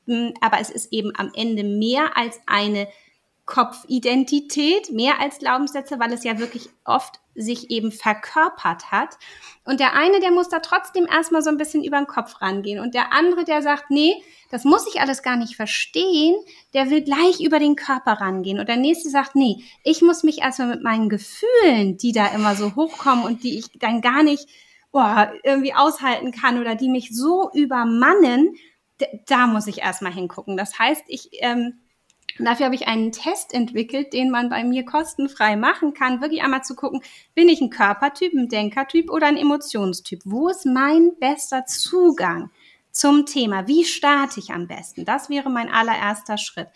[0.05, 2.87] Hm, aber es ist eben am Ende mehr als eine
[3.49, 9.17] Kopfidentität, mehr als Glaubenssätze, weil es ja wirklich oft sich eben verkörpert hat.
[9.65, 12.79] Und der eine, der muss da trotzdem erstmal so ein bisschen über den Kopf rangehen.
[12.79, 14.13] Und der andere, der sagt, nee,
[14.51, 16.35] das muss ich alles gar nicht verstehen,
[16.75, 18.59] der will gleich über den Körper rangehen.
[18.59, 22.55] Und der nächste sagt, nee, ich muss mich erstmal mit meinen Gefühlen, die da immer
[22.55, 24.47] so hochkommen und die ich dann gar nicht
[24.91, 28.55] boah, irgendwie aushalten kann oder die mich so übermannen,
[29.27, 30.57] da muss ich erstmal hingucken.
[30.57, 31.79] Das heißt, ich ähm,
[32.37, 36.63] dafür habe ich einen Test entwickelt, den man bei mir kostenfrei machen kann, wirklich einmal
[36.63, 37.01] zu gucken,
[37.35, 40.21] bin ich ein Körpertyp, ein Denkertyp oder ein Emotionstyp?
[40.25, 42.49] Wo ist mein bester Zugang
[42.91, 43.67] zum Thema?
[43.67, 45.05] Wie starte ich am besten?
[45.05, 46.69] Das wäre mein allererster Schritt.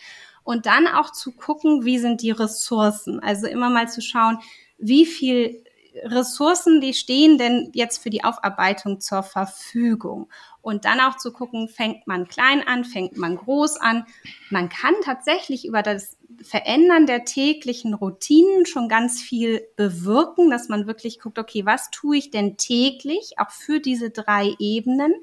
[0.43, 3.21] Und dann auch zu gucken, wie sind die Ressourcen?
[3.21, 4.39] Also immer mal zu schauen,
[4.77, 5.63] wie viel
[6.03, 10.29] Ressourcen, die stehen denn jetzt für die Aufarbeitung zur Verfügung?
[10.61, 14.05] Und dann auch zu gucken, fängt man klein an, fängt man groß an.
[14.49, 20.87] Man kann tatsächlich über das Verändern der täglichen Routinen schon ganz viel bewirken, dass man
[20.87, 25.13] wirklich guckt, okay, was tue ich denn täglich, auch für diese drei Ebenen,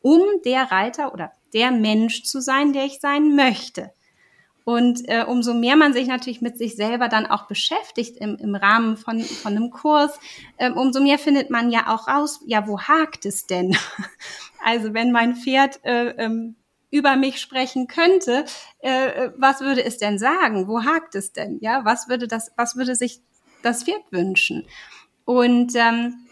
[0.00, 3.92] um der Reiter oder der Mensch zu sein, der ich sein möchte.
[4.68, 8.54] Und äh, umso mehr man sich natürlich mit sich selber dann auch beschäftigt im, im
[8.54, 10.20] Rahmen von, von einem Kurs,
[10.58, 13.74] äh, umso mehr findet man ja auch raus, ja, wo hakt es denn?
[14.62, 16.56] also wenn mein Pferd äh, ähm,
[16.90, 18.44] über mich sprechen könnte,
[18.80, 20.68] äh, was würde es denn sagen?
[20.68, 21.56] Wo hakt es denn?
[21.62, 23.22] Ja, was würde das, was würde sich
[23.62, 24.66] das Pferd wünschen?
[25.24, 26.27] Und ähm,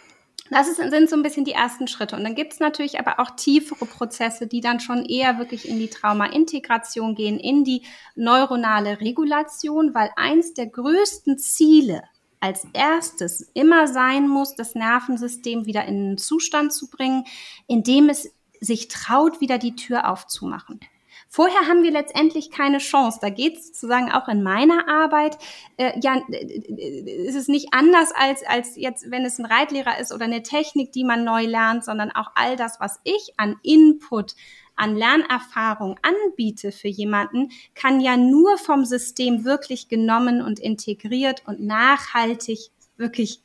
[0.51, 2.17] das ist, sind so ein bisschen die ersten Schritte.
[2.17, 5.79] Und dann gibt es natürlich aber auch tiefere Prozesse, die dann schon eher wirklich in
[5.79, 7.83] die Trauma-Integration gehen, in die
[8.15, 12.03] neuronale Regulation, weil eins der größten Ziele
[12.41, 17.25] als erstes immer sein muss, das Nervensystem wieder in einen Zustand zu bringen,
[17.67, 18.31] in dem es
[18.61, 20.81] sich traut, wieder die Tür aufzumachen.
[21.29, 23.19] Vorher haben wir letztendlich keine Chance.
[23.21, 25.39] Da geht es sozusagen auch in meiner Arbeit.
[25.77, 30.25] Äh, ja, ist es nicht anders als, als jetzt, wenn es ein Reitlehrer ist oder
[30.25, 34.35] eine Technik, die man neu lernt, sondern auch all das, was ich an Input
[34.77, 41.61] an Lernerfahrung anbiete für jemanden, kann ja nur vom System wirklich genommen und integriert und
[41.61, 43.41] nachhaltig wirklich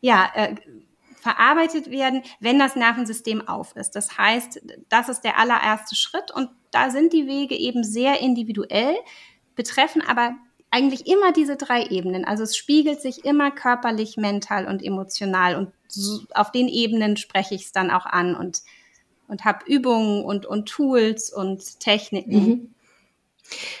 [0.00, 0.54] ja, äh,
[1.26, 3.96] verarbeitet werden, wenn das Nervensystem auf ist.
[3.96, 8.94] Das heißt, das ist der allererste Schritt und da sind die Wege eben sehr individuell,
[9.56, 10.36] betreffen aber
[10.70, 12.24] eigentlich immer diese drei Ebenen.
[12.24, 17.56] Also es spiegelt sich immer körperlich, mental und emotional und so auf den Ebenen spreche
[17.56, 18.62] ich es dann auch an und
[19.26, 22.74] und habe Übungen und, und Tools und Techniken, mhm.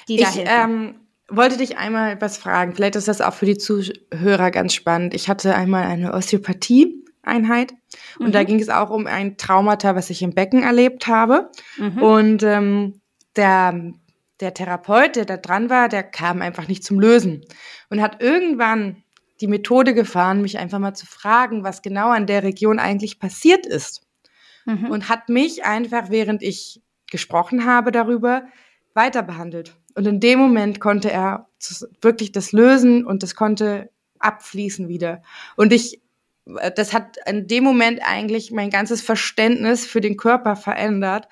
[0.08, 0.50] die da ich, helfen.
[0.50, 0.94] Ähm,
[1.28, 2.74] wollte dich einmal was fragen.
[2.74, 5.14] Vielleicht ist das auch für die Zuhörer ganz spannend.
[5.14, 7.72] Ich hatte einmal eine Osteopathie Einheit.
[8.18, 8.32] Und mhm.
[8.32, 11.50] da ging es auch um ein Traumata, was ich im Becken erlebt habe.
[11.76, 12.02] Mhm.
[12.02, 13.00] Und ähm,
[13.36, 13.92] der,
[14.40, 17.44] der Therapeut, der da dran war, der kam einfach nicht zum Lösen
[17.90, 19.02] und hat irgendwann
[19.40, 23.66] die Methode gefahren, mich einfach mal zu fragen, was genau an der Region eigentlich passiert
[23.66, 24.06] ist.
[24.66, 24.90] mhm.
[24.90, 28.44] und hat mich einfach, während ich gesprochen habe darüber,
[28.94, 29.76] weiter behandelt.
[29.94, 31.48] Und in dem Moment konnte er
[32.02, 35.22] wirklich das lösen und das konnte abfließen wieder.
[35.56, 36.02] Und ich,
[36.76, 41.28] das hat in dem Moment eigentlich mein ganzes Verständnis für den Körper verändert,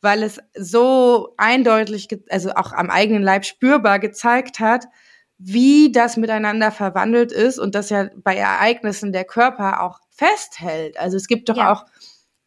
[0.00, 4.86] weil es so eindeutig, also auch am eigenen Leib spürbar gezeigt hat,
[5.38, 10.96] wie das miteinander verwandelt ist und das ja bei Ereignissen der Körper auch festhält.
[10.98, 11.72] Also es gibt doch ja.
[11.72, 11.86] auch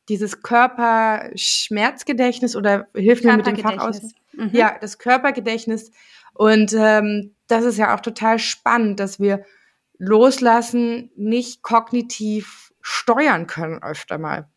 [0.09, 4.01] dieses Körperschmerzgedächtnis oder hilf mir mit dem Fach aus.
[4.33, 4.51] Mhm.
[4.51, 5.91] Ja, das Körpergedächtnis.
[6.33, 9.45] Und ähm, das ist ja auch total spannend, dass wir
[10.01, 14.49] loslassen nicht kognitiv steuern können öfter mal.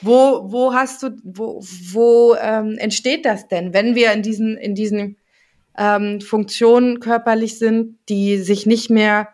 [0.00, 4.74] Wo, wo hast du, wo, wo ähm, entsteht das denn, wenn wir in diesen, in
[4.74, 5.18] diesen
[5.76, 9.28] ähm, Funktionen körperlich sind, die sich nicht mehr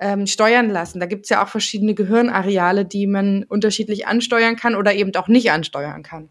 [0.00, 0.98] ähm, steuern lassen?
[0.98, 5.52] Da gibt's ja auch verschiedene Gehirnareale, die man unterschiedlich ansteuern kann oder eben auch nicht
[5.52, 6.28] ansteuern kann.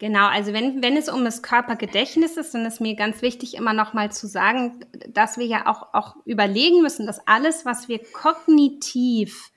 [0.00, 3.74] Genau, also wenn, wenn es um das Körpergedächtnis ist, dann ist mir ganz wichtig, immer
[3.74, 8.00] noch mal zu sagen, dass wir ja auch, auch überlegen müssen, dass alles, was wir
[8.14, 9.50] kognitiv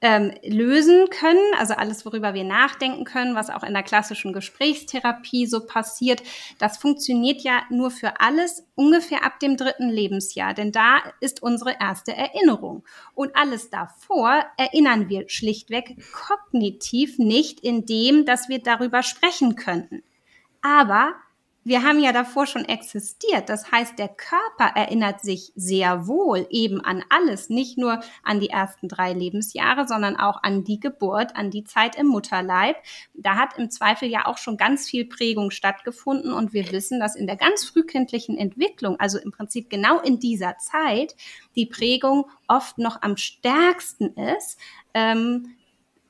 [0.00, 5.46] ähm, lösen können, also alles, worüber wir nachdenken können, was auch in der klassischen Gesprächstherapie
[5.46, 6.22] so passiert,
[6.58, 11.76] das funktioniert ja nur für alles ungefähr ab dem dritten Lebensjahr, denn da ist unsere
[11.80, 12.84] erste Erinnerung.
[13.14, 20.02] Und alles davor erinnern wir schlichtweg kognitiv nicht in dem, dass wir darüber sprechen könnten.
[20.62, 21.14] Aber
[21.68, 23.48] wir haben ja davor schon existiert.
[23.48, 28.48] Das heißt, der Körper erinnert sich sehr wohl eben an alles, nicht nur an die
[28.48, 32.76] ersten drei Lebensjahre, sondern auch an die Geburt, an die Zeit im Mutterleib.
[33.14, 37.14] Da hat im Zweifel ja auch schon ganz viel Prägung stattgefunden und wir wissen, dass
[37.14, 41.14] in der ganz frühkindlichen Entwicklung, also im Prinzip genau in dieser Zeit,
[41.54, 44.58] die Prägung oft noch am stärksten ist.
[44.94, 45.54] Ähm,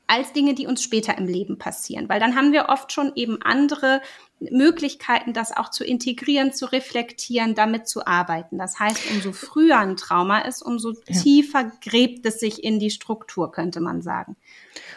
[0.09, 2.09] als Dinge, die uns später im Leben passieren.
[2.09, 4.01] Weil dann haben wir oft schon eben andere
[4.40, 8.59] Möglichkeiten, das auch zu integrieren, zu reflektieren, damit zu arbeiten.
[8.59, 11.20] Das heißt, umso früher ein Trauma ist, umso ja.
[11.20, 14.37] tiefer gräbt es sich in die Struktur, könnte man sagen.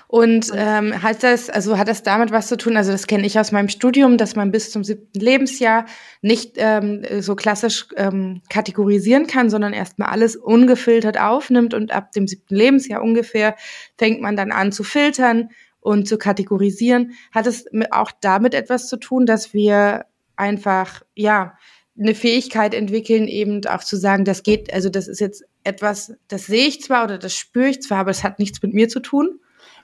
[0.08, 2.78] Und ähm, hat das, also hat das damit was zu tun?
[2.78, 5.86] Also das kenne ich aus meinem Studium, dass man bis zum siebten Lebensjahr
[6.22, 12.28] nicht ähm, so klassisch ähm, kategorisieren kann, sondern erstmal alles ungefiltert aufnimmt und ab dem
[12.28, 13.56] siebten Lebensjahr ungefähr
[13.98, 15.50] fängt man dann an zu filtern
[15.82, 21.58] und zu kategorisieren, hat es auch damit etwas zu tun, dass wir einfach, ja,
[22.00, 26.46] eine Fähigkeit entwickeln, eben auch zu sagen, das geht, also das ist jetzt etwas, das
[26.46, 29.02] sehe ich zwar oder das spüre ich zwar, aber es hat nichts mit mir zu
[29.02, 29.40] tun.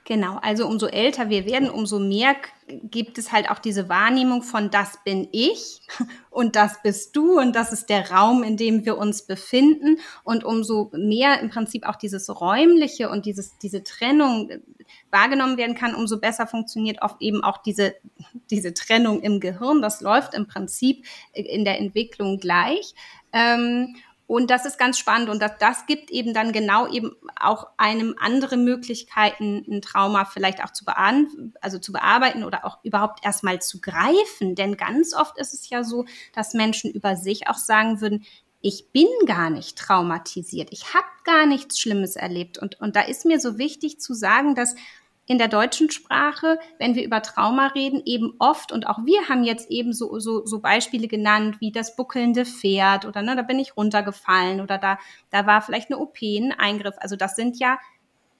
[0.08, 2.38] Genau, also umso älter wir werden, umso mehr
[2.84, 5.82] gibt es halt auch diese Wahrnehmung von das bin ich
[6.30, 10.46] und das bist du und das ist der Raum, in dem wir uns befinden und
[10.46, 14.50] umso mehr im Prinzip auch dieses räumliche und dieses diese Trennung
[15.12, 17.96] wahrgenommen werden kann, umso besser funktioniert oft eben auch diese
[18.50, 19.82] diese Trennung im Gehirn.
[19.82, 22.94] Das läuft im Prinzip in der Entwicklung gleich.
[23.34, 23.96] Ähm,
[24.28, 28.14] und das ist ganz spannend und das, das gibt eben dann genau eben auch einem
[28.20, 33.62] andere Möglichkeiten, ein Trauma vielleicht auch zu, bean also zu bearbeiten oder auch überhaupt erstmal
[33.62, 34.56] zu greifen.
[34.56, 38.26] Denn ganz oft ist es ja so, dass Menschen über sich auch sagen würden,
[38.62, 42.58] ich bin gar nicht traumatisiert, ich habe gar nichts Schlimmes erlebt.
[42.58, 44.76] Und, und da ist mir so wichtig zu sagen, dass
[45.28, 49.44] in der deutschen Sprache, wenn wir über Trauma reden, eben oft, und auch wir haben
[49.44, 53.60] jetzt eben so, so, so Beispiele genannt, wie das buckelnde Pferd oder ne, da bin
[53.60, 54.98] ich runtergefallen oder da,
[55.30, 56.96] da war vielleicht eine OP, ein Eingriff.
[57.00, 57.78] Also das sind ja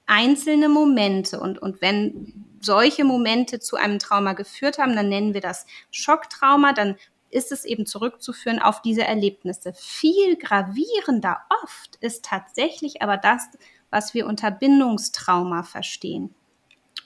[0.06, 1.38] einzelne Momente.
[1.38, 6.72] Und, und wenn solche Momente zu einem Trauma geführt haben, dann nennen wir das Schocktrauma,
[6.72, 6.96] dann
[7.30, 9.72] ist es eben zurückzuführen auf diese Erlebnisse.
[9.74, 13.48] Viel gravierender oft ist tatsächlich aber das,
[13.90, 16.34] was wir unter Bindungstrauma verstehen.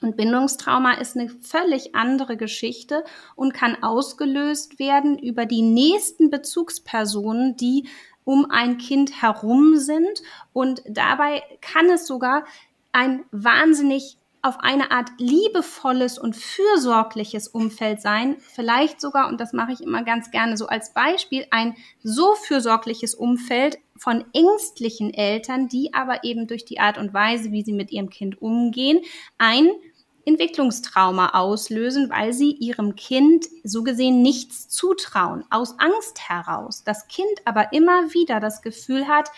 [0.00, 3.04] Und Bindungstrauma ist eine völlig andere Geschichte
[3.36, 7.88] und kann ausgelöst werden über die nächsten Bezugspersonen, die
[8.24, 10.22] um ein Kind herum sind.
[10.52, 12.44] Und dabei kann es sogar
[12.90, 18.36] ein wahnsinnig auf eine Art liebevolles und fürsorgliches Umfeld sein.
[18.40, 23.14] Vielleicht sogar, und das mache ich immer ganz gerne so als Beispiel, ein so fürsorgliches
[23.14, 27.92] Umfeld von ängstlichen Eltern, die aber eben durch die Art und Weise, wie sie mit
[27.92, 29.00] ihrem Kind umgehen,
[29.38, 29.70] ein
[30.24, 36.82] Entwicklungstrauma auslösen, weil sie ihrem Kind so gesehen nichts zutrauen, aus Angst heraus.
[36.84, 39.30] Das Kind aber immer wieder das Gefühl hat,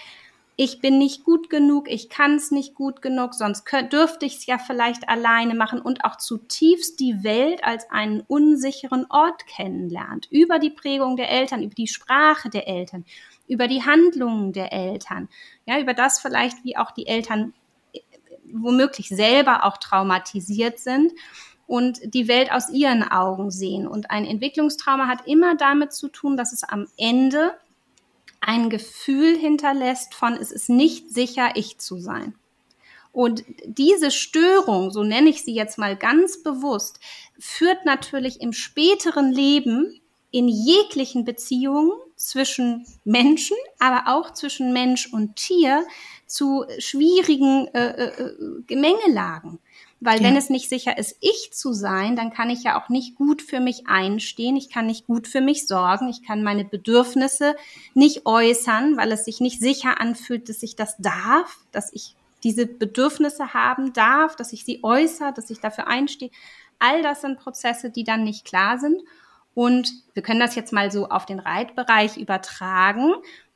[0.57, 4.47] ich bin nicht gut genug, ich kann es nicht gut genug, sonst dürfte ich es
[4.47, 10.29] ja vielleicht alleine machen und auch zutiefst die Welt als einen unsicheren Ort kennenlernt.
[10.31, 13.05] Über die Prägung der Eltern, über die Sprache der Eltern,
[13.49, 15.29] über die Handlungen der Eltern,
[15.67, 17.53] ja, über das vielleicht, wie auch die Eltern
[18.53, 21.13] womöglich selber auch traumatisiert sind.
[21.67, 23.87] und die Welt aus ihren Augen sehen.
[23.87, 27.53] Und ein Entwicklungstrauma hat immer damit zu tun, dass es am Ende
[28.47, 32.35] ein Gefühl hinterlässt von, es ist nicht sicher, ich zu sein.
[33.13, 36.99] Und diese Störung, so nenne ich sie jetzt mal ganz bewusst,
[37.39, 40.01] führt natürlich im späteren Leben
[40.33, 45.87] in jeglichen Beziehungen zwischen Menschen, aber auch zwischen Mensch und Tier
[46.27, 49.61] zu schwierigen äh, äh, äh Gemengelagen.
[50.01, 50.29] Weil ja.
[50.29, 53.43] wenn es nicht sicher ist, ich zu sein, dann kann ich ja auch nicht gut
[53.43, 57.57] für mich einstehen, ich kann nicht gut für mich sorgen, ich kann meine Bedürfnisse
[57.95, 62.67] nicht äußern, weil es sich nicht sicher anfühlt, dass ich das darf, dass ich diese
[62.67, 66.31] Bedürfnisse haben darf, dass ich sie äußere, dass ich dafür einstehe.
[66.79, 69.01] All das sind Prozesse, die dann nicht klar sind.
[69.55, 73.15] Und wir können das jetzt mal so auf den Reitbereich übertragen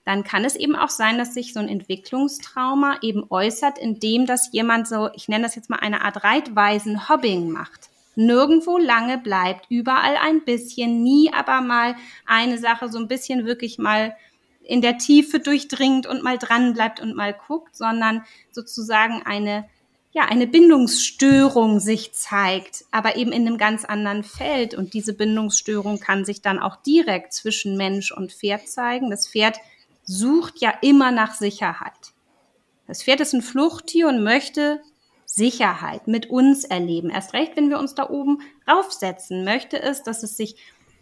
[0.08, 4.50] dann kann es eben auch sein, dass sich so ein Entwicklungstrauma eben äußert, indem das
[4.52, 7.90] jemand so, ich nenne das jetzt mal eine Art reitweisen Hobbing macht.
[8.16, 11.94] Nirgendwo lange bleibt, überall ein bisschen, nie aber mal
[12.24, 14.16] eine Sache so ein bisschen wirklich mal
[14.62, 19.68] in der Tiefe durchdringt und mal dran bleibt und mal guckt, sondern sozusagen eine
[20.12, 24.74] ja, eine Bindungsstörung sich zeigt, aber eben in einem ganz anderen Feld.
[24.74, 29.10] Und diese Bindungsstörung kann sich dann auch direkt zwischen Mensch und Pferd zeigen.
[29.10, 29.58] Das Pferd
[30.08, 32.14] sucht ja immer nach Sicherheit.
[32.86, 34.80] Das Pferd ist ein Fluchttier und möchte
[35.26, 37.10] Sicherheit mit uns erleben.
[37.10, 40.56] Erst recht, wenn wir uns da oben raufsetzen, möchte es, dass es sich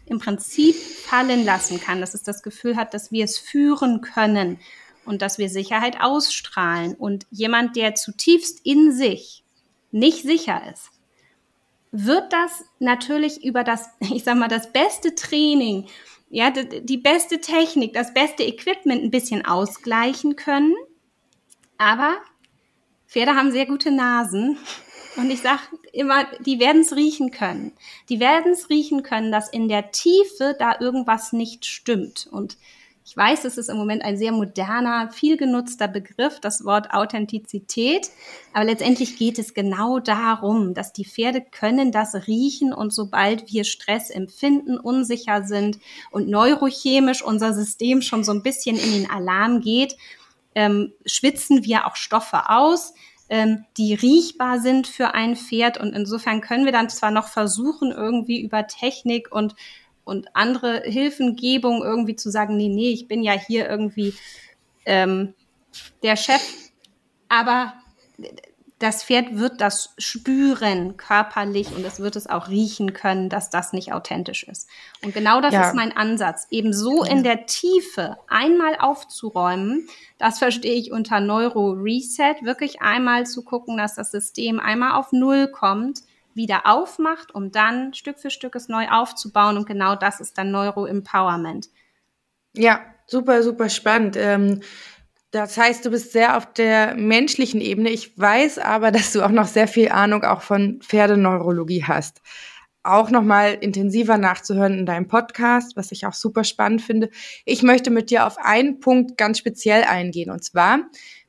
[0.05, 4.59] im Prinzip fallen lassen kann, dass es das Gefühl hat, dass wir es führen können
[5.05, 6.93] und dass wir Sicherheit ausstrahlen.
[6.93, 9.45] Und jemand, der zutiefst in sich
[9.91, 10.89] nicht sicher ist,
[11.91, 15.87] wird das natürlich über das, ich sag mal, das beste Training
[16.29, 20.75] ja, die, die beste Technik, das beste Equipment ein bisschen ausgleichen können.
[21.77, 22.17] Aber
[23.07, 24.57] Pferde haben sehr gute Nasen.
[25.15, 25.61] Und ich sage
[25.93, 27.71] immer, die werden es riechen können.
[28.09, 32.27] Die werden es riechen können, dass in der Tiefe da irgendwas nicht stimmt.
[32.31, 32.57] Und
[33.07, 38.09] ich weiß, es ist im Moment ein sehr moderner, viel genutzter Begriff, das Wort Authentizität.
[38.51, 43.63] Aber letztendlich geht es genau darum, dass die Pferde können das riechen und sobald wir
[43.63, 45.79] Stress empfinden, unsicher sind
[46.11, 49.95] und neurochemisch unser System schon so ein bisschen in den Alarm geht,
[50.53, 52.93] ähm, schwitzen wir auch Stoffe aus,
[53.29, 55.77] ähm, die riechbar sind für ein Pferd.
[55.79, 59.55] Und insofern können wir dann zwar noch versuchen, irgendwie über Technik und
[60.07, 64.13] und andere Hilfengebung irgendwie zu sagen, nee, nee, ich bin ja hier irgendwie
[64.85, 65.33] ähm,
[66.01, 66.41] der Chef.
[67.29, 67.73] Aber
[68.79, 73.73] das Pferd wird das spüren körperlich und es wird es auch riechen können, dass das
[73.73, 74.69] nicht authentisch ist.
[75.03, 75.67] Und genau das ja.
[75.67, 79.89] ist mein Ansatz, eben so in der Tiefe einmal aufzuräumen.
[80.19, 85.11] Das verstehe ich unter Neuro Reset, wirklich einmal zu gucken, dass das System einmal auf
[85.11, 86.03] Null kommt
[86.37, 89.57] wieder aufmacht, um dann Stück für Stück es neu aufzubauen.
[89.57, 91.67] Und genau das ist dann Neuro-Empowerment.
[92.53, 94.15] Ja, super, super spannend.
[94.17, 94.61] Ähm,
[95.31, 97.89] das heißt, du bist sehr auf der menschlichen Ebene.
[97.89, 102.21] Ich weiß aber, dass du auch noch sehr viel Ahnung auch von Pferdeneurologie hast.
[102.83, 107.09] Auch nochmal intensiver nachzuhören in deinem Podcast, was ich auch super spannend finde.
[107.43, 110.31] Ich möchte mit dir auf einen Punkt ganz speziell eingehen.
[110.31, 110.79] Und zwar,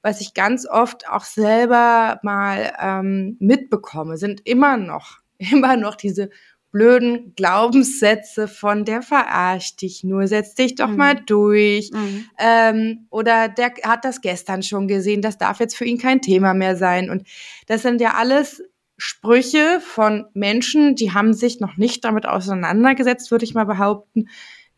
[0.08, 6.30] was ich ganz oft auch selber mal ähm, mitbekomme, sind immer noch, immer noch diese
[6.70, 10.96] blöden Glaubenssätze von der verarscht dich nur, setz dich doch mhm.
[10.96, 11.90] mal durch.
[11.92, 12.24] Mhm.
[12.38, 16.54] Ähm, oder der hat das gestern schon gesehen, das darf jetzt für ihn kein Thema
[16.54, 17.10] mehr sein.
[17.10, 17.26] Und
[17.66, 18.62] das sind ja alles
[18.96, 24.28] Sprüche von Menschen, die haben sich noch nicht damit auseinandergesetzt, würde ich mal behaupten,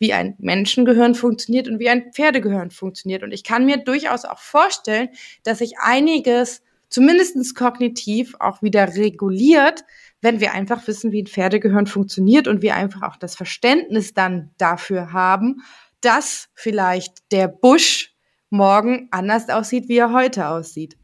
[0.01, 3.23] wie ein Menschengehirn funktioniert und wie ein Pferdegehirn funktioniert.
[3.23, 5.11] Und ich kann mir durchaus auch vorstellen,
[5.45, 9.85] dass sich einiges zumindestens kognitiv auch wieder reguliert,
[10.23, 14.51] wenn wir einfach wissen, wie ein Pferdegehirn funktioniert und wir einfach auch das Verständnis dann
[14.59, 15.63] dafür haben,
[16.01, 18.15] dass vielleicht der Busch
[18.49, 20.97] morgen anders aussieht, wie er heute aussieht.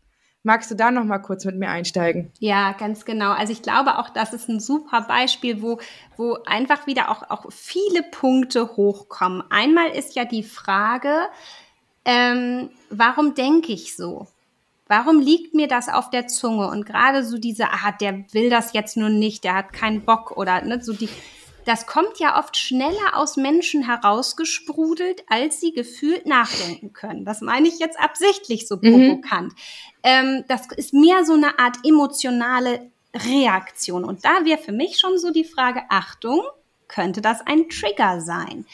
[0.46, 2.30] Magst du da noch mal kurz mit mir einsteigen?
[2.38, 3.32] Ja, ganz genau.
[3.32, 5.80] Also ich glaube auch, das ist ein super Beispiel, wo,
[6.16, 9.42] wo einfach wieder auch, auch viele Punkte hochkommen.
[9.50, 11.10] Einmal ist ja die Frage,
[12.04, 14.28] ähm, warum denke ich so?
[14.86, 16.68] Warum liegt mir das auf der Zunge?
[16.68, 20.36] Und gerade so diese, ah, der will das jetzt nur nicht, der hat keinen Bock
[20.36, 21.08] oder ne, so die,
[21.66, 27.24] das kommt ja oft schneller aus Menschen herausgesprudelt, als sie gefühlt nachdenken können.
[27.24, 28.80] Das meine ich jetzt absichtlich so mhm.
[28.80, 29.52] provokant.
[29.52, 29.58] Mhm.
[30.04, 34.04] Ähm, das ist mehr so eine Art emotionale Reaktion.
[34.04, 36.40] Und da wäre für mich schon so die Frage, Achtung,
[36.86, 38.64] könnte das ein Trigger sein?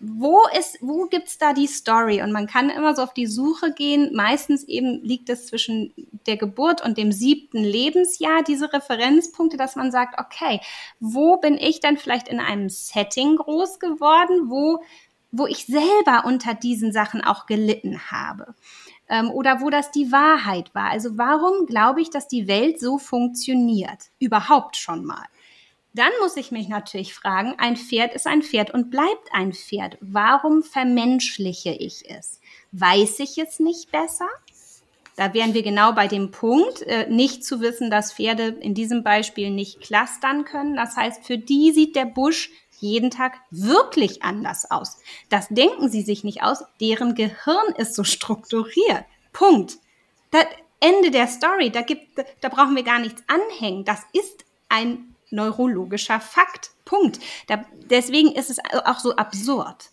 [0.00, 2.22] Wo ist, wo gibt's da die Story?
[2.22, 4.14] Und man kann immer so auf die Suche gehen.
[4.14, 5.92] Meistens eben liegt es zwischen
[6.26, 10.60] der Geburt und dem siebten Lebensjahr, diese Referenzpunkte, dass man sagt, okay,
[11.00, 14.82] wo bin ich denn vielleicht in einem Setting groß geworden, wo,
[15.32, 18.54] wo ich selber unter diesen Sachen auch gelitten habe?
[19.08, 20.90] Ähm, oder wo das die Wahrheit war.
[20.90, 24.10] Also warum glaube ich, dass die Welt so funktioniert?
[24.20, 25.24] Überhaupt schon mal.
[25.92, 29.98] Dann muss ich mich natürlich fragen, ein Pferd ist ein Pferd und bleibt ein Pferd.
[30.00, 32.40] Warum vermenschliche ich es?
[32.72, 34.28] Weiß ich es nicht besser?
[35.16, 39.02] Da wären wir genau bei dem Punkt, äh, nicht zu wissen, dass Pferde in diesem
[39.02, 40.76] Beispiel nicht clustern können.
[40.76, 44.96] Das heißt, für die sieht der Busch jeden Tag wirklich anders aus.
[45.28, 46.64] Das denken sie sich nicht aus.
[46.80, 49.04] Deren Gehirn ist so strukturiert.
[49.32, 49.76] Punkt.
[50.30, 50.46] Das
[50.78, 51.70] Ende der Story.
[51.70, 53.84] Da gibt, da brauchen wir gar nichts anhängen.
[53.84, 56.70] Das ist ein neurologischer Fakt.
[56.84, 57.20] Punkt.
[57.46, 59.90] Da, deswegen ist es auch so absurd.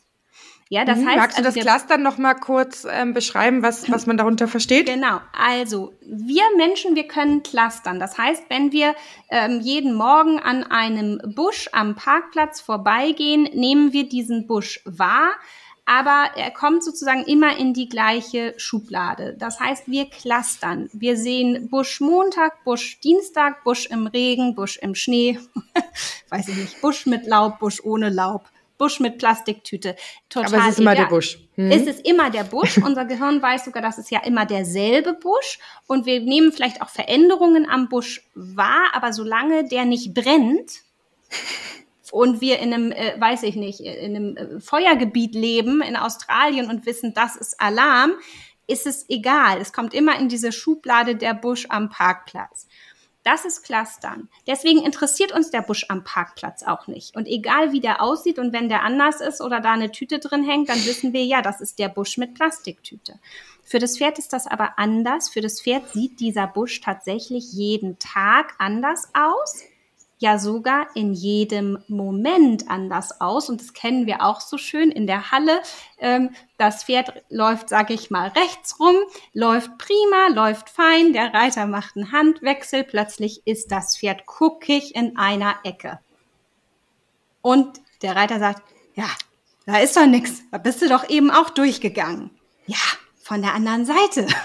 [0.69, 1.07] Ja, das mhm.
[1.07, 1.17] heißt.
[1.17, 4.87] Magst du also das Cluster noch mal kurz ähm, beschreiben, was, was man darunter versteht?
[4.87, 5.19] Genau.
[5.37, 7.99] Also, wir Menschen, wir können clustern.
[7.99, 8.95] Das heißt, wenn wir
[9.29, 15.31] ähm, jeden Morgen an einem Busch am Parkplatz vorbeigehen, nehmen wir diesen Busch wahr
[15.87, 19.37] aber er kommt sozusagen immer in die gleiche Schublade.
[19.39, 20.89] Das heißt, wir clustern.
[20.91, 25.39] Wir sehen Busch Montag, Busch Dienstag, Busch im Regen, Busch im Schnee,
[26.29, 28.49] weiß ich nicht, Busch mit Laub, Busch ohne Laub.
[28.77, 29.95] Busch mit Plastiktüte.
[30.29, 31.39] Total Aber es ist immer der Busch.
[31.55, 31.71] Hm.
[31.71, 32.77] Es ist immer der Busch.
[32.85, 35.57] Unser Gehirn weiß sogar, das ist ja immer derselbe Busch.
[35.87, 40.83] Und wir nehmen vielleicht auch Veränderungen am Busch wahr, aber solange der nicht brennt,
[42.11, 46.69] und wir in einem, äh, weiß ich nicht, in einem äh, Feuergebiet leben in Australien
[46.69, 48.13] und wissen, das ist Alarm,
[48.67, 49.59] ist es egal.
[49.59, 52.67] Es kommt immer in diese Schublade der Busch am Parkplatz.
[53.23, 54.29] Das ist Clustern.
[54.47, 57.13] Deswegen interessiert uns der Busch am Parkplatz auch nicht.
[57.17, 60.45] Und egal wie der aussieht und wenn der anders ist oder da eine Tüte drin
[60.45, 63.19] hängt, dann wissen wir, ja, das ist der Busch mit Plastiktüte.
[63.63, 65.27] Für das Pferd ist das aber anders.
[65.27, 69.61] Für das Pferd sieht dieser Busch tatsächlich jeden Tag anders aus
[70.19, 73.49] ja sogar in jedem Moment anders aus.
[73.49, 75.61] Und das kennen wir auch so schön in der Halle.
[75.99, 78.95] Ähm, das Pferd läuft, sag ich mal, rechts rum,
[79.33, 81.13] läuft prima, läuft fein.
[81.13, 82.83] Der Reiter macht einen Handwechsel.
[82.83, 85.99] Plötzlich ist das Pferd guckig in einer Ecke.
[87.41, 88.63] Und der Reiter sagt,
[88.95, 89.07] ja,
[89.65, 90.41] da ist doch nix.
[90.51, 92.31] Da bist du doch eben auch durchgegangen.
[92.65, 92.77] Ja,
[93.21, 94.27] von der anderen Seite.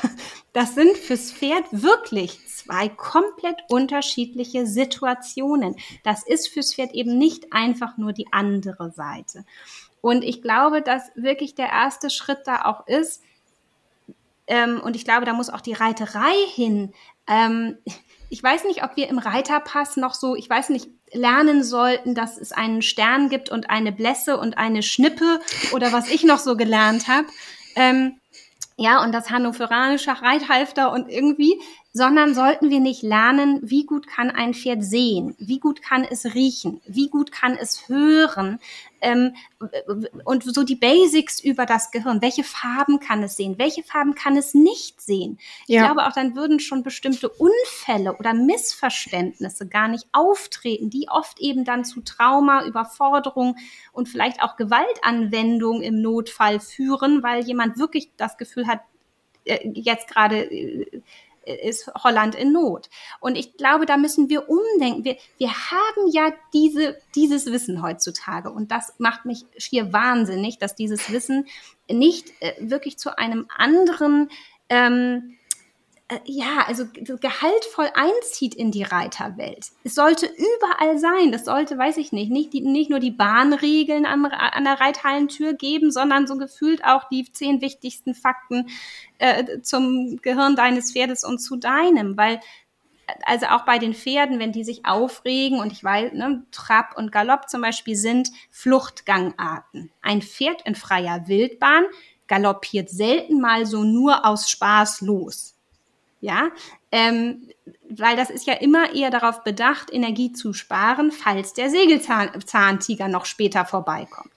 [0.54, 5.76] Das sind fürs Pferd wirklich zwei komplett unterschiedliche Situationen.
[6.04, 9.44] Das ist fürs Pferd eben nicht einfach nur die andere Seite.
[10.00, 13.22] Und ich glaube, dass wirklich der erste Schritt da auch ist,
[14.48, 16.92] ähm, und ich glaube, da muss auch die Reiterei hin.
[17.28, 17.78] Ähm,
[18.28, 22.38] ich weiß nicht, ob wir im Reiterpass noch so, ich weiß nicht, lernen sollten, dass
[22.38, 25.40] es einen Stern gibt und eine Blässe und eine Schnippe
[25.72, 27.26] oder was ich noch so gelernt habe.
[27.76, 28.18] Ähm,
[28.76, 31.60] ja, und das hannoveranische Reithalfter und irgendwie,
[31.94, 36.34] sondern sollten wir nicht lernen, wie gut kann ein Pferd sehen, wie gut kann es
[36.34, 38.60] riechen, wie gut kann es hören
[39.02, 39.34] ähm,
[40.24, 42.22] und so die Basics über das Gehirn.
[42.22, 45.38] Welche Farben kann es sehen, welche Farben kann es nicht sehen?
[45.66, 45.84] Ich ja.
[45.84, 51.64] glaube auch, dann würden schon bestimmte Unfälle oder Missverständnisse gar nicht auftreten, die oft eben
[51.66, 53.56] dann zu Trauma, Überforderung
[53.92, 58.80] und vielleicht auch Gewaltanwendung im Notfall führen, weil jemand wirklich das Gefühl hat,
[59.44, 61.02] äh, jetzt gerade äh,
[61.46, 62.88] ist Holland in Not.
[63.20, 65.04] Und ich glaube, da müssen wir umdenken.
[65.04, 68.50] Wir, wir haben ja diese, dieses Wissen heutzutage.
[68.50, 71.46] Und das macht mich schier wahnsinnig, dass dieses Wissen
[71.88, 74.30] nicht äh, wirklich zu einem anderen
[74.68, 75.36] ähm,
[76.12, 79.68] äh, ja, also gehaltvoll einzieht in die Reiterwelt.
[79.84, 81.32] Es sollte überall sein.
[81.32, 85.54] Das sollte, weiß ich nicht, nicht, die, nicht nur die Bahnregeln an, an der Reithallentür
[85.54, 88.68] geben, sondern so gefühlt auch die zehn wichtigsten Fakten
[89.18, 92.40] äh, zum Gehirn deines Pferdes und zu deinem, weil
[93.24, 97.12] also auch bei den Pferden, wenn die sich aufregen und ich weiß, ne, Trab und
[97.12, 99.90] Galopp zum Beispiel sind Fluchtgangarten.
[100.02, 101.84] Ein Pferd in freier Wildbahn
[102.26, 105.52] galoppiert selten mal so nur aus Spaß los
[106.22, 106.50] ja,
[106.92, 107.48] ähm,
[107.90, 113.26] weil das ist ja immer eher darauf bedacht, Energie zu sparen, falls der Sägelzahntiger noch
[113.26, 114.30] später vorbeikommt.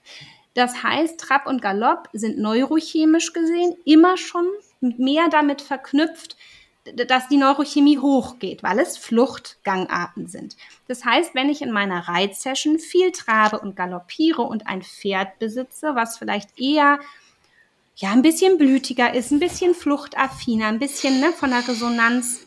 [0.52, 4.46] Das heißt, Trab und Galopp sind neurochemisch gesehen immer schon
[4.80, 6.36] mehr damit verknüpft,
[6.92, 10.56] dass die Neurochemie hochgeht, weil es Fluchtgangarten sind.
[10.88, 15.94] Das heißt, wenn ich in meiner Reitsession viel trabe und galoppiere und ein Pferd besitze,
[15.94, 16.98] was vielleicht eher
[17.96, 22.46] ja ein bisschen blütiger ist, ein bisschen fluchtaffiner, ein bisschen ne, von der Resonanz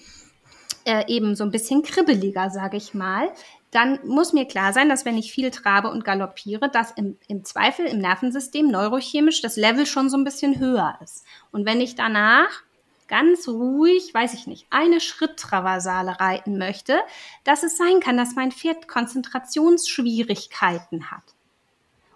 [0.85, 3.29] äh, eben so ein bisschen kribbeliger, sage ich mal,
[3.71, 7.43] dann muss mir klar sein, dass wenn ich viel trabe und galoppiere, dass im, im
[7.43, 11.25] Zweifel im Nervensystem neurochemisch das Level schon so ein bisschen höher ist.
[11.51, 12.63] Und wenn ich danach
[13.07, 16.99] ganz ruhig, weiß ich nicht, eine Schritttraversale reiten möchte,
[17.43, 21.35] dass es sein kann, dass mein Pferd Konzentrationsschwierigkeiten hat.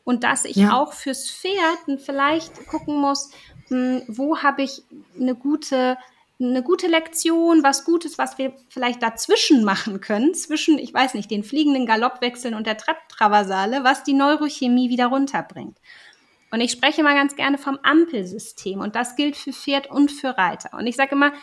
[0.04, 0.74] Und dass ich ja.
[0.74, 3.30] auch fürs Pferd vielleicht gucken muss,
[3.68, 4.84] hm, wo habe ich
[5.20, 5.98] eine gute
[6.40, 11.32] eine gute Lektion, was Gutes, was wir vielleicht dazwischen machen können, zwischen, ich weiß nicht,
[11.32, 15.78] den fliegenden Galoppwechseln und der Traversale, was die Neurochemie wieder runterbringt.
[16.52, 20.38] Und ich spreche mal ganz gerne vom Ampelsystem und das gilt für Pferd und für
[20.38, 20.78] Reiter.
[20.78, 21.34] Und ich sage immer,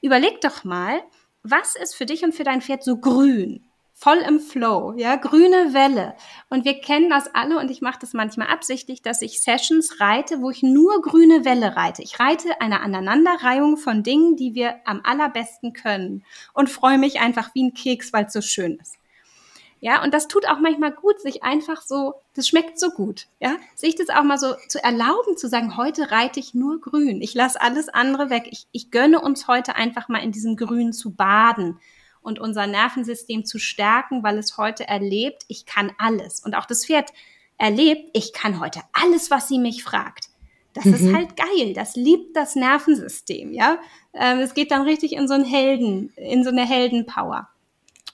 [0.00, 1.00] überleg doch mal,
[1.42, 3.69] was ist für dich und für dein Pferd so grün?
[4.00, 6.14] Voll im Flow, ja, grüne Welle.
[6.48, 10.40] Und wir kennen das alle und ich mache das manchmal absichtlich, dass ich Sessions reite,
[10.40, 12.02] wo ich nur grüne Welle reite.
[12.02, 16.24] Ich reite eine Aneinanderreihung von Dingen, die wir am allerbesten können
[16.54, 18.96] und freue mich einfach wie ein Keks, weil es so schön ist.
[19.80, 23.56] Ja, und das tut auch manchmal gut, sich einfach so, das schmeckt so gut, ja,
[23.74, 27.20] sich das auch mal so zu erlauben, zu sagen, heute reite ich nur grün.
[27.20, 28.48] Ich lasse alles andere weg.
[28.50, 31.78] Ich, ich gönne uns heute einfach mal in diesem Grün zu baden
[32.22, 36.40] und unser Nervensystem zu stärken, weil es heute erlebt, ich kann alles.
[36.40, 37.10] Und auch das Pferd
[37.58, 40.26] erlebt, ich kann heute alles, was sie mich fragt.
[40.72, 40.94] Das mhm.
[40.94, 41.74] ist halt geil.
[41.74, 43.78] Das liebt das Nervensystem, ja.
[44.14, 47.48] Ähm, es geht dann richtig in so einen Helden, in so eine Heldenpower.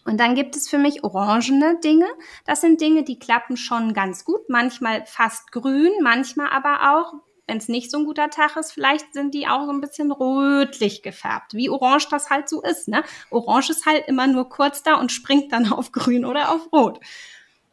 [0.05, 2.07] Und dann gibt es für mich orangene Dinge.
[2.47, 4.49] Das sind Dinge, die klappen schon ganz gut.
[4.49, 7.15] Manchmal fast grün, manchmal aber auch
[7.47, 10.11] wenn es nicht so ein guter Tag ist, vielleicht sind die auch so ein bisschen
[10.11, 12.89] rötlich gefärbt, wie Orange das halt so ist.
[12.89, 13.03] Ne?
[13.31, 17.01] Orange ist halt immer nur kurz da und springt dann auf Grün oder auf Rot.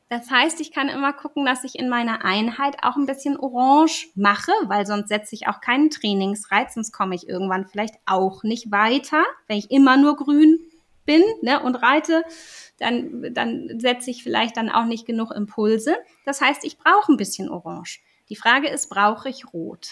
[0.10, 4.10] Das heißt, ich kann immer gucken, dass ich in meiner Einheit auch ein bisschen Orange
[4.14, 8.72] mache, weil sonst setze ich auch keinen Trainingsreiz, sonst komme ich irgendwann vielleicht auch nicht
[8.72, 9.24] weiter.
[9.48, 10.60] Wenn ich immer nur grün
[11.06, 12.24] bin ne, und reite,
[12.78, 15.96] dann, dann setze ich vielleicht dann auch nicht genug Impulse.
[16.26, 18.00] Das heißt, ich brauche ein bisschen Orange.
[18.34, 19.90] Die Frage ist, brauche ich Rot?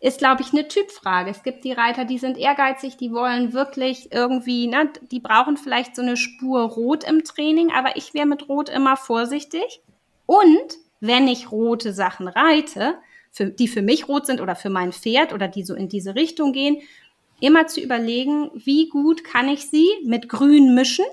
[0.00, 1.30] Ist, glaube ich, eine Typfrage.
[1.30, 5.94] Es gibt die Reiter, die sind ehrgeizig, die wollen wirklich irgendwie, ne, die brauchen vielleicht
[5.94, 9.82] so eine Spur Rot im Training, aber ich wäre mit Rot immer vorsichtig.
[10.24, 12.94] Und wenn ich rote Sachen reite,
[13.30, 16.14] für, die für mich rot sind oder für mein Pferd oder die so in diese
[16.14, 16.80] Richtung gehen,
[17.40, 21.04] immer zu überlegen, wie gut kann ich sie mit Grün mischen,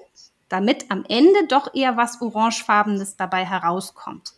[0.47, 4.36] damit am Ende doch eher was Orangefarbenes dabei herauskommt.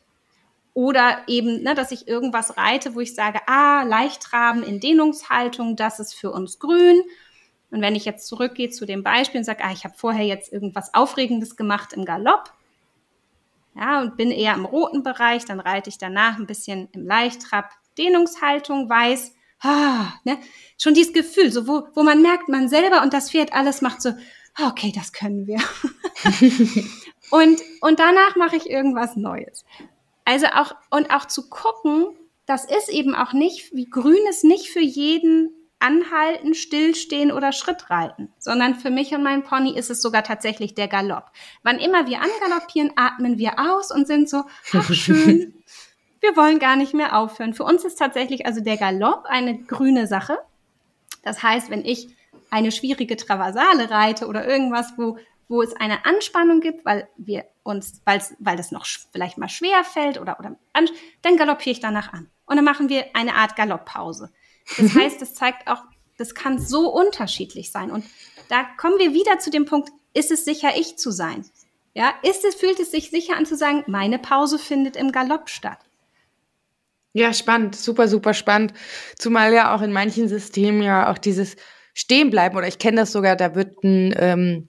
[0.80, 6.00] Oder eben, ne, dass ich irgendwas reite, wo ich sage, ah, Leichttraben in Dehnungshaltung, das
[6.00, 7.02] ist für uns grün.
[7.70, 10.54] Und wenn ich jetzt zurückgehe zu dem Beispiel und sage, ah, ich habe vorher jetzt
[10.54, 12.54] irgendwas Aufregendes gemacht im Galopp,
[13.76, 17.72] ja, und bin eher im roten Bereich, dann reite ich danach ein bisschen im Leichttrab,
[17.98, 20.38] Dehnungshaltung, weiß, ah, ne,
[20.82, 24.02] schon dieses Gefühl, so wo, wo man merkt, man selber und das Pferd alles macht
[24.02, 24.14] so,
[24.56, 25.60] ah, okay, das können wir.
[27.32, 29.66] und, und danach mache ich irgendwas Neues.
[30.30, 32.06] Also auch, und auch zu gucken,
[32.46, 35.50] das ist eben auch nicht, wie grün ist nicht für jeden
[35.80, 40.76] anhalten, stillstehen oder Schritt reiten, sondern für mich und meinen Pony ist es sogar tatsächlich
[40.76, 41.32] der Galopp.
[41.64, 45.56] Wann immer wir angaloppieren, atmen wir aus und sind so, ach schön,
[46.20, 47.56] wir wollen gar nicht mehr aufhören.
[47.56, 50.38] Für uns ist tatsächlich also der Galopp eine grüne Sache.
[51.24, 52.16] Das heißt, wenn ich
[52.52, 55.18] eine schwierige Traversale reite oder irgendwas, wo
[55.50, 60.22] wo es eine Anspannung gibt, weil wir uns, weil das noch vielleicht mal schwer fällt
[60.22, 60.56] oder, oder
[61.22, 62.30] dann galoppiere ich danach an.
[62.46, 64.32] Und dann machen wir eine Art Galopppause.
[64.78, 65.02] Das mhm.
[65.02, 65.82] heißt, das zeigt auch,
[66.18, 67.92] das kann so unterschiedlich sein.
[67.92, 68.06] Und
[68.48, 71.46] da kommen wir wieder zu dem Punkt, ist es sicher, ich zu sein?
[71.96, 75.50] Ja, ist es, fühlt es sich sicher an zu sagen, meine Pause findet im Galopp
[75.50, 75.80] statt?
[77.14, 78.74] Ja, spannend, super, super spannend.
[79.18, 81.56] Zumal ja auch in manchen Systemen ja auch dieses
[81.96, 84.68] Stehenbleiben oder ich kenne das sogar, da wird ein, ähm,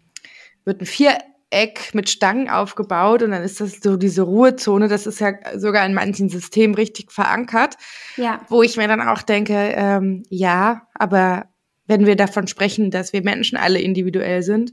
[0.71, 4.89] wird ein Viereck mit Stangen aufgebaut und dann ist das so diese Ruhezone.
[4.89, 7.77] Das ist ja sogar in manchen Systemen richtig verankert.
[8.17, 8.41] Ja.
[8.49, 11.47] Wo ich mir dann auch denke, ähm, ja, aber
[11.87, 14.73] wenn wir davon sprechen, dass wir Menschen alle individuell sind,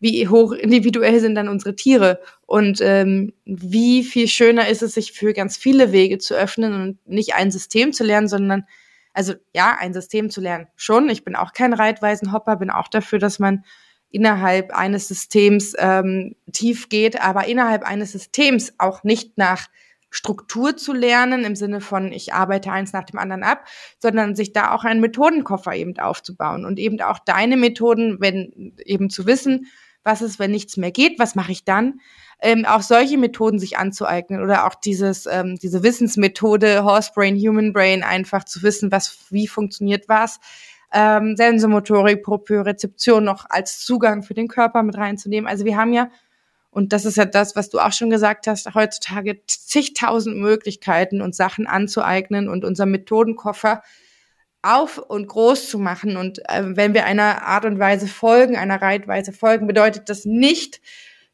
[0.00, 5.12] wie hoch individuell sind dann unsere Tiere und ähm, wie viel schöner ist es, sich
[5.12, 8.64] für ganz viele Wege zu öffnen und nicht ein System zu lernen, sondern
[9.12, 11.08] also ja, ein System zu lernen schon.
[11.08, 13.64] Ich bin auch kein Reitweisenhopper, bin auch dafür, dass man
[14.14, 19.66] innerhalb eines Systems ähm, tief geht, aber innerhalb eines Systems auch nicht nach
[20.08, 23.66] Struktur zu lernen, im Sinne von, ich arbeite eins nach dem anderen ab,
[23.98, 29.10] sondern sich da auch einen Methodenkoffer eben aufzubauen und eben auch deine Methoden, wenn eben
[29.10, 29.66] zu wissen,
[30.04, 32.00] was ist, wenn nichts mehr geht, was mache ich dann,
[32.40, 37.72] ähm, auch solche Methoden sich anzueignen oder auch dieses, ähm, diese Wissensmethode Horse Brain, Human
[37.72, 40.38] Brain, einfach zu wissen, was, wie funktioniert was,
[40.92, 45.48] ähm, Sensomotorik, Propriorezeption noch als Zugang für den Körper mit reinzunehmen.
[45.48, 46.10] Also wir haben ja
[46.70, 51.36] Und das ist ja das, was du auch schon gesagt hast, heutzutage zigtausend Möglichkeiten, uns
[51.36, 53.82] Sachen anzueignen und unser Methodenkoffer
[54.64, 56.16] auf und groß zu machen.
[56.16, 60.80] Und äh, wenn wir einer Art und Weise folgen, einer Reitweise folgen, bedeutet das nicht,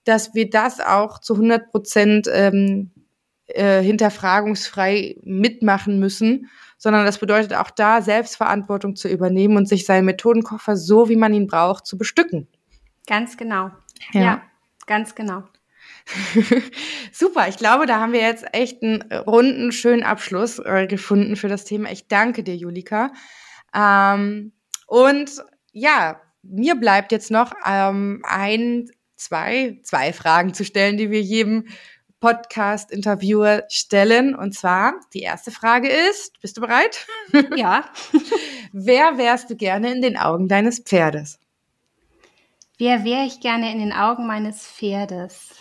[0.04, 2.90] dass wir das auch zu 100 Prozent ähm,
[3.46, 6.50] äh, hinterfragungsfrei mitmachen müssen,
[6.80, 11.34] sondern das bedeutet auch da Selbstverantwortung zu übernehmen und sich seinen Methodenkoffer so, wie man
[11.34, 12.48] ihn braucht, zu bestücken.
[13.06, 13.70] Ganz genau.
[14.12, 14.42] ja, ja
[14.86, 15.44] ganz genau.
[17.12, 21.48] Super, ich glaube, da haben wir jetzt echt einen runden, schönen Abschluss äh, gefunden für
[21.48, 21.92] das Thema.
[21.92, 23.12] Ich danke dir, Julika.
[23.74, 24.52] Ähm,
[24.86, 25.30] und
[25.72, 31.66] ja, mir bleibt jetzt noch ähm, ein, zwei, zwei Fragen zu stellen, die wir jedem
[32.20, 34.34] Podcast-Interviewer stellen.
[34.34, 37.06] Und zwar, die erste Frage ist, bist du bereit?
[37.56, 37.84] Ja.
[38.72, 41.38] Wer wärst du gerne in den Augen deines Pferdes?
[42.78, 45.56] Wer wäre ich gerne in den Augen meines Pferdes?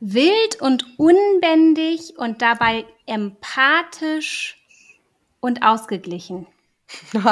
[0.00, 4.57] Wild und unbändig und dabei empathisch
[5.40, 6.46] und ausgeglichen.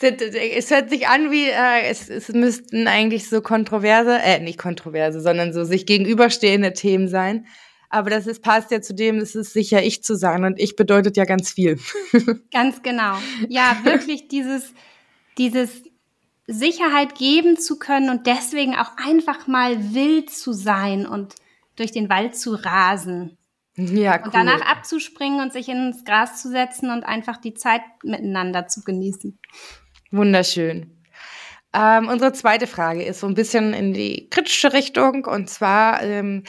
[0.00, 5.20] es hört sich an wie, äh, es, es müssten eigentlich so kontroverse, äh, nicht kontroverse,
[5.20, 7.46] sondern so sich gegenüberstehende Themen sein.
[7.90, 10.74] Aber das ist, passt ja zu dem, es ist sicher ich zu sein und ich
[10.76, 11.78] bedeutet ja ganz viel.
[12.52, 13.16] Ganz genau.
[13.48, 14.72] Ja, wirklich dieses,
[15.38, 15.70] dieses
[16.46, 21.34] Sicherheit geben zu können und deswegen auch einfach mal wild zu sein und
[21.76, 23.36] durch den Wald zu rasen.
[23.76, 24.26] Ja, cool.
[24.26, 28.82] Und danach abzuspringen und sich ins Gras zu setzen und einfach die Zeit miteinander zu
[28.82, 29.38] genießen.
[30.12, 30.94] Wunderschön.
[31.72, 36.44] Ähm, unsere zweite Frage ist so ein bisschen in die kritische Richtung und zwar ähm,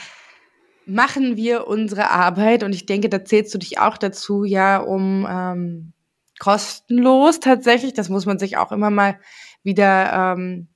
[0.86, 5.26] machen wir unsere Arbeit und ich denke, da zählst du dich auch dazu, ja, um
[5.28, 5.92] ähm,
[6.38, 7.92] kostenlos tatsächlich.
[7.92, 9.18] Das muss man sich auch immer mal
[9.64, 10.68] wieder ähm,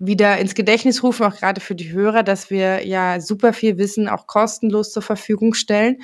[0.00, 4.08] wieder ins Gedächtnis rufen, auch gerade für die Hörer, dass wir ja super viel Wissen
[4.08, 5.98] auch kostenlos zur Verfügung stellen.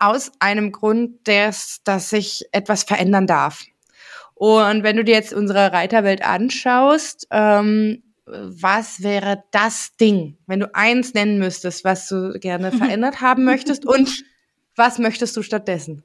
[0.00, 3.64] Aus einem Grund, des, dass sich etwas verändern darf.
[4.34, 10.74] Und wenn du dir jetzt unsere Reiterwelt anschaust, ähm, was wäre das Ding, wenn du
[10.74, 14.24] eins nennen müsstest, was du gerne verändert haben möchtest und
[14.76, 16.04] was möchtest du stattdessen?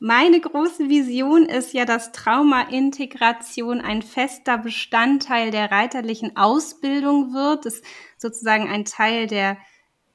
[0.00, 7.82] Meine große Vision ist ja, dass Trauma-Integration ein fester Bestandteil der reiterlichen Ausbildung wird, das
[8.16, 9.58] sozusagen ein Teil der,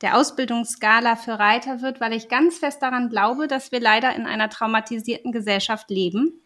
[0.02, 4.26] der Ausbildungsskala für Reiter wird, weil ich ganz fest daran glaube, dass wir leider in
[4.26, 6.42] einer traumatisierten Gesellschaft leben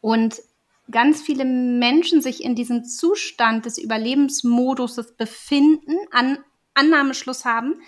[0.00, 0.40] und
[0.88, 6.38] ganz viele Menschen sich in diesem Zustand des Überlebensmoduses befinden, an
[6.74, 7.82] Annahmeschluss haben,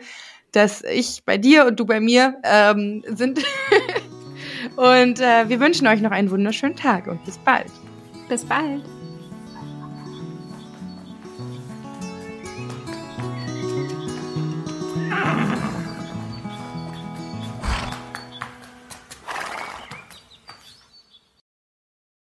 [0.51, 3.39] dass ich bei dir und du bei mir ähm, sind.
[4.75, 7.71] und äh, wir wünschen euch noch einen wunderschönen Tag und bis bald.
[8.27, 8.83] Bis bald.